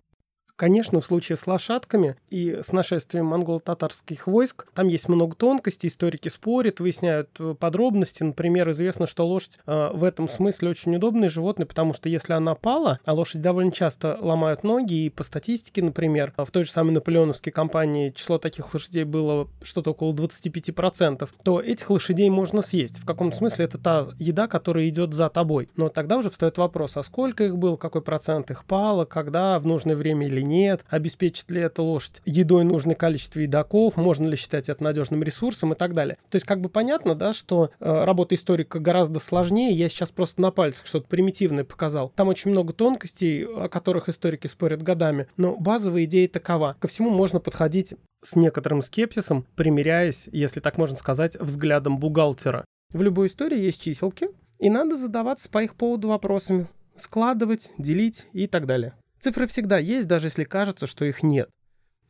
Конечно, 0.59 0.99
в 0.99 1.05
случае 1.05 1.37
с 1.37 1.47
лошадками 1.47 2.17
и 2.29 2.59
с 2.61 2.73
нашествием 2.73 3.27
монголо-татарских 3.27 4.27
войск 4.27 4.67
там 4.73 4.89
есть 4.89 5.07
много 5.07 5.33
тонкостей, 5.33 5.87
историки 5.87 6.27
спорят, 6.27 6.81
выясняют 6.81 7.29
э, 7.39 7.55
подробности. 7.57 8.23
Например, 8.23 8.69
известно, 8.71 9.07
что 9.07 9.25
лошадь 9.25 9.59
э, 9.65 9.91
в 9.93 10.03
этом 10.03 10.27
смысле 10.27 10.71
очень 10.71 10.93
удобное 10.97 11.29
животное, 11.29 11.65
потому 11.65 11.93
что 11.93 12.09
если 12.09 12.33
она 12.33 12.55
пала, 12.55 12.99
а 13.05 13.13
лошадь 13.13 13.41
довольно 13.41 13.71
часто 13.71 14.17
ломают 14.19 14.65
ноги, 14.65 15.05
и 15.05 15.09
по 15.09 15.23
статистике, 15.23 15.81
например, 15.81 16.33
в 16.35 16.51
той 16.51 16.65
же 16.65 16.71
самой 16.71 16.91
наполеоновской 16.91 17.53
кампании 17.53 18.09
число 18.09 18.37
таких 18.37 18.73
лошадей 18.73 19.05
было 19.05 19.47
что-то 19.61 19.91
около 19.91 20.11
25%, 20.11 21.29
то 21.41 21.61
этих 21.61 21.89
лошадей 21.89 22.29
можно 22.29 22.61
съесть. 22.61 22.99
В 22.99 23.05
каком 23.05 23.31
смысле 23.31 23.63
это 23.63 23.77
та 23.77 24.07
еда, 24.17 24.49
которая 24.49 24.89
идет 24.89 25.13
за 25.13 25.29
тобой. 25.29 25.69
Но 25.77 25.87
тогда 25.87 26.17
уже 26.17 26.29
встает 26.29 26.57
вопрос, 26.57 26.97
а 26.97 27.03
сколько 27.03 27.45
их 27.45 27.57
было, 27.57 27.77
какой 27.77 28.01
процент 28.01 28.51
их 28.51 28.65
пало, 28.65 29.05
когда, 29.05 29.57
в 29.57 29.65
нужное 29.65 29.95
время 29.95 30.27
или 30.27 30.48
нет, 30.49 30.83
обеспечит 30.89 31.49
ли 31.51 31.61
эта 31.61 31.81
лошадь 31.81 32.21
едой 32.25 32.63
нужное 32.63 32.95
количество 32.95 33.39
едоков, 33.39 33.95
можно 33.95 34.27
ли 34.27 34.35
считать 34.35 34.67
это 34.67 34.83
надежным 34.83 35.23
ресурсом 35.23 35.73
и 35.73 35.75
так 35.75 35.93
далее. 35.93 36.17
То 36.29 36.35
есть 36.35 36.45
как 36.45 36.59
бы 36.59 36.67
понятно, 36.67 37.15
да, 37.15 37.33
что 37.33 37.69
э, 37.79 38.03
работа 38.03 38.35
историка 38.35 38.79
гораздо 38.79 39.19
сложнее, 39.19 39.71
я 39.71 39.87
сейчас 39.87 40.11
просто 40.11 40.41
на 40.41 40.51
пальцах 40.51 40.85
что-то 40.85 41.07
примитивное 41.07 41.63
показал. 41.63 42.11
Там 42.15 42.27
очень 42.27 42.51
много 42.51 42.73
тонкостей, 42.73 43.45
о 43.45 43.69
которых 43.69 44.09
историки 44.09 44.47
спорят 44.47 44.81
годами, 44.81 45.27
но 45.37 45.55
базовая 45.55 46.03
идея 46.05 46.27
такова. 46.27 46.75
Ко 46.79 46.87
всему 46.87 47.11
можно 47.11 47.39
подходить 47.39 47.93
с 48.21 48.35
некоторым 48.35 48.81
скепсисом, 48.81 49.45
примеряясь, 49.55 50.27
если 50.31 50.59
так 50.59 50.77
можно 50.77 50.97
сказать, 50.97 51.37
взглядом 51.39 51.99
бухгалтера. 51.99 52.65
В 52.91 53.01
любой 53.01 53.27
истории 53.27 53.59
есть 53.59 53.81
чиселки, 53.81 54.29
и 54.59 54.69
надо 54.69 54.95
задаваться 54.95 55.49
по 55.49 55.63
их 55.63 55.75
поводу 55.75 56.09
вопросами. 56.09 56.67
Складывать, 56.95 57.71
делить 57.77 58.27
и 58.33 58.47
так 58.47 58.65
далее. 58.65 58.93
Цифры 59.19 59.47
всегда 59.47 59.77
есть, 59.77 60.07
даже 60.07 60.27
если 60.27 60.43
кажется, 60.43 60.87
что 60.87 61.05
их 61.05 61.23
нет. 61.23 61.49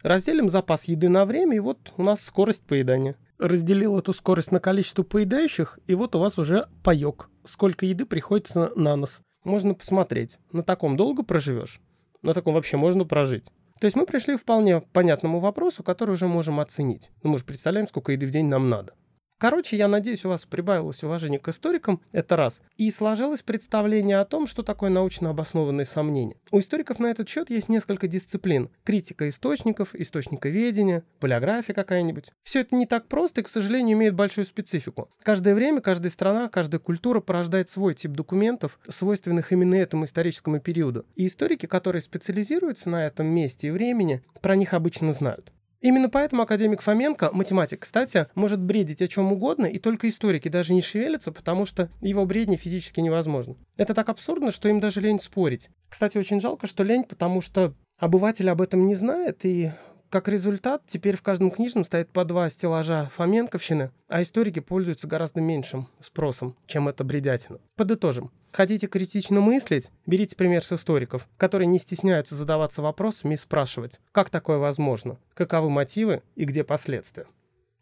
Разделим 0.03 0.47
запас 0.47 0.85
еды 0.85 1.09
на 1.09 1.25
время, 1.25 1.57
и 1.57 1.59
вот 1.59 1.93
у 1.97 2.03
нас 2.03 2.21
скорость 2.21 2.65
поедания. 2.65 3.15
Разделил 3.37 3.97
эту 3.97 4.13
скорость 4.13 4.51
на 4.51 4.59
количество 4.59 5.03
поедающих, 5.03 5.79
и 5.87 5.95
вот 5.95 6.15
у 6.15 6.19
вас 6.19 6.37
уже 6.37 6.67
паёк. 6.83 7.29
Сколько 7.43 7.85
еды 7.85 8.05
приходится 8.05 8.71
на 8.75 8.95
нос. 8.95 9.21
Можно 9.43 9.73
посмотреть, 9.73 10.37
на 10.51 10.63
таком 10.63 10.97
долго 10.97 11.23
проживешь? 11.23 11.81
На 12.21 12.33
таком 12.33 12.53
вообще 12.53 12.77
можно 12.77 13.05
прожить. 13.05 13.45
То 13.79 13.85
есть 13.85 13.95
мы 13.95 14.05
пришли 14.05 14.35
к 14.35 14.41
вполне 14.41 14.81
понятному 14.81 15.39
вопросу, 15.39 15.83
который 15.83 16.11
уже 16.11 16.27
можем 16.27 16.59
оценить. 16.59 17.11
Ну, 17.23 17.31
мы 17.31 17.37
же 17.37 17.45
представляем, 17.45 17.87
сколько 17.87 18.11
еды 18.11 18.27
в 18.27 18.31
день 18.31 18.47
нам 18.47 18.69
надо. 18.69 18.93
Короче, 19.39 19.77
я 19.77 19.87
надеюсь, 19.87 20.25
у 20.25 20.29
вас 20.29 20.45
прибавилось 20.45 21.01
уважение 21.01 21.39
к 21.39 21.47
историкам, 21.47 22.01
это 22.11 22.35
раз. 22.35 22.61
И 22.75 22.91
сложилось 22.91 23.41
представление 23.41 24.19
о 24.19 24.25
том, 24.25 24.45
что 24.47 24.63
такое 24.63 24.89
научно 24.89 25.29
обоснованные 25.29 25.85
сомнения. 25.85 26.35
У 26.51 26.59
историков 26.59 26.99
на 26.99 27.07
этот 27.07 27.29
счет 27.29 27.49
есть 27.49 27.69
несколько 27.69 28.07
дисциплин. 28.07 28.69
Критика 28.83 29.29
источников, 29.29 29.95
источниковедение, 29.95 31.03
полиография 31.21 31.73
какая-нибудь. 31.73 32.31
Все 32.43 32.59
это 32.61 32.75
не 32.75 32.85
так 32.85 33.07
просто 33.07 33.39
и, 33.39 33.43
к 33.45 33.47
сожалению, 33.47 33.95
имеет 33.95 34.13
большую 34.13 34.43
специфику. 34.43 35.09
Каждое 35.23 35.55
время, 35.55 35.79
каждая 35.79 36.11
страна, 36.11 36.49
каждая 36.49 36.79
культура 36.79 37.21
порождает 37.21 37.69
свой 37.69 37.93
тип 37.93 38.11
документов, 38.11 38.77
свойственных 38.89 39.53
именно 39.53 39.75
этому 39.75 40.03
историческому 40.03 40.59
периоду. 40.59 41.05
И 41.15 41.27
историки, 41.27 41.65
которые 41.65 42.01
специализируются 42.01 42.89
на 42.89 43.07
этом 43.07 43.27
месте 43.27 43.69
и 43.69 43.71
времени, 43.71 44.21
про 44.41 44.57
них 44.57 44.73
обычно 44.73 45.13
знают. 45.13 45.53
Именно 45.81 46.09
поэтому 46.09 46.41
академик 46.41 46.81
Фоменко, 46.81 47.29
математик, 47.31 47.81
кстати, 47.81 48.27
может 48.35 48.59
бредить 48.59 49.01
о 49.01 49.07
чем 49.07 49.31
угодно, 49.31 49.65
и 49.65 49.79
только 49.79 50.09
историки 50.09 50.49
даже 50.49 50.73
не 50.73 50.81
шевелятся, 50.81 51.31
потому 51.31 51.65
что 51.65 51.89
его 52.01 52.25
бредни 52.25 52.57
физически 52.57 52.99
невозможно. 52.99 53.55
Это 53.77 53.93
так 53.93 54.09
абсурдно, 54.09 54.51
что 54.51 54.67
им 54.67 54.79
даже 54.79 54.99
лень 54.99 55.21
спорить. 55.21 55.69
Кстати, 55.87 56.17
очень 56.17 56.41
жалко, 56.41 56.67
что 56.67 56.83
лень, 56.83 57.05
потому 57.05 57.39
что 57.39 57.73
обыватель 57.97 58.49
об 58.49 58.61
этом 58.61 58.85
не 58.85 58.95
знает, 58.95 59.45
и 59.45 59.71
как 60.09 60.27
результат, 60.27 60.81
теперь 60.85 61.15
в 61.15 61.21
каждом 61.21 61.51
книжном 61.51 61.83
стоит 61.83 62.09
по 62.09 62.25
два 62.25 62.49
стеллажа 62.49 63.09
Фоменковщины, 63.13 63.91
а 64.07 64.21
историки 64.21 64.59
пользуются 64.59 65.07
гораздо 65.07 65.41
меньшим 65.41 65.87
спросом, 65.99 66.55
чем 66.65 66.87
это 66.87 67.03
бредятина. 67.03 67.59
Подытожим. 67.75 68.31
Хотите 68.51 68.87
критично 68.87 69.41
мыслить? 69.41 69.91
Берите 70.07 70.35
пример 70.35 70.63
с 70.63 70.73
историков, 70.73 71.27
которые 71.37 71.67
не 71.67 71.77
стесняются 71.77 72.33
задаваться 72.33 72.81
вопросами 72.81 73.35
и 73.35 73.37
спрашивать, 73.37 73.99
как 74.11 74.29
такое 74.29 74.57
возможно, 74.57 75.17
каковы 75.35 75.69
мотивы 75.69 76.23
и 76.35 76.45
где 76.45 76.63
последствия. 76.63 77.27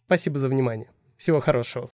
Спасибо 0.05 0.39
за 0.39 0.49
внимание. 0.49 0.89
Всего 1.17 1.39
хорошего. 1.39 1.85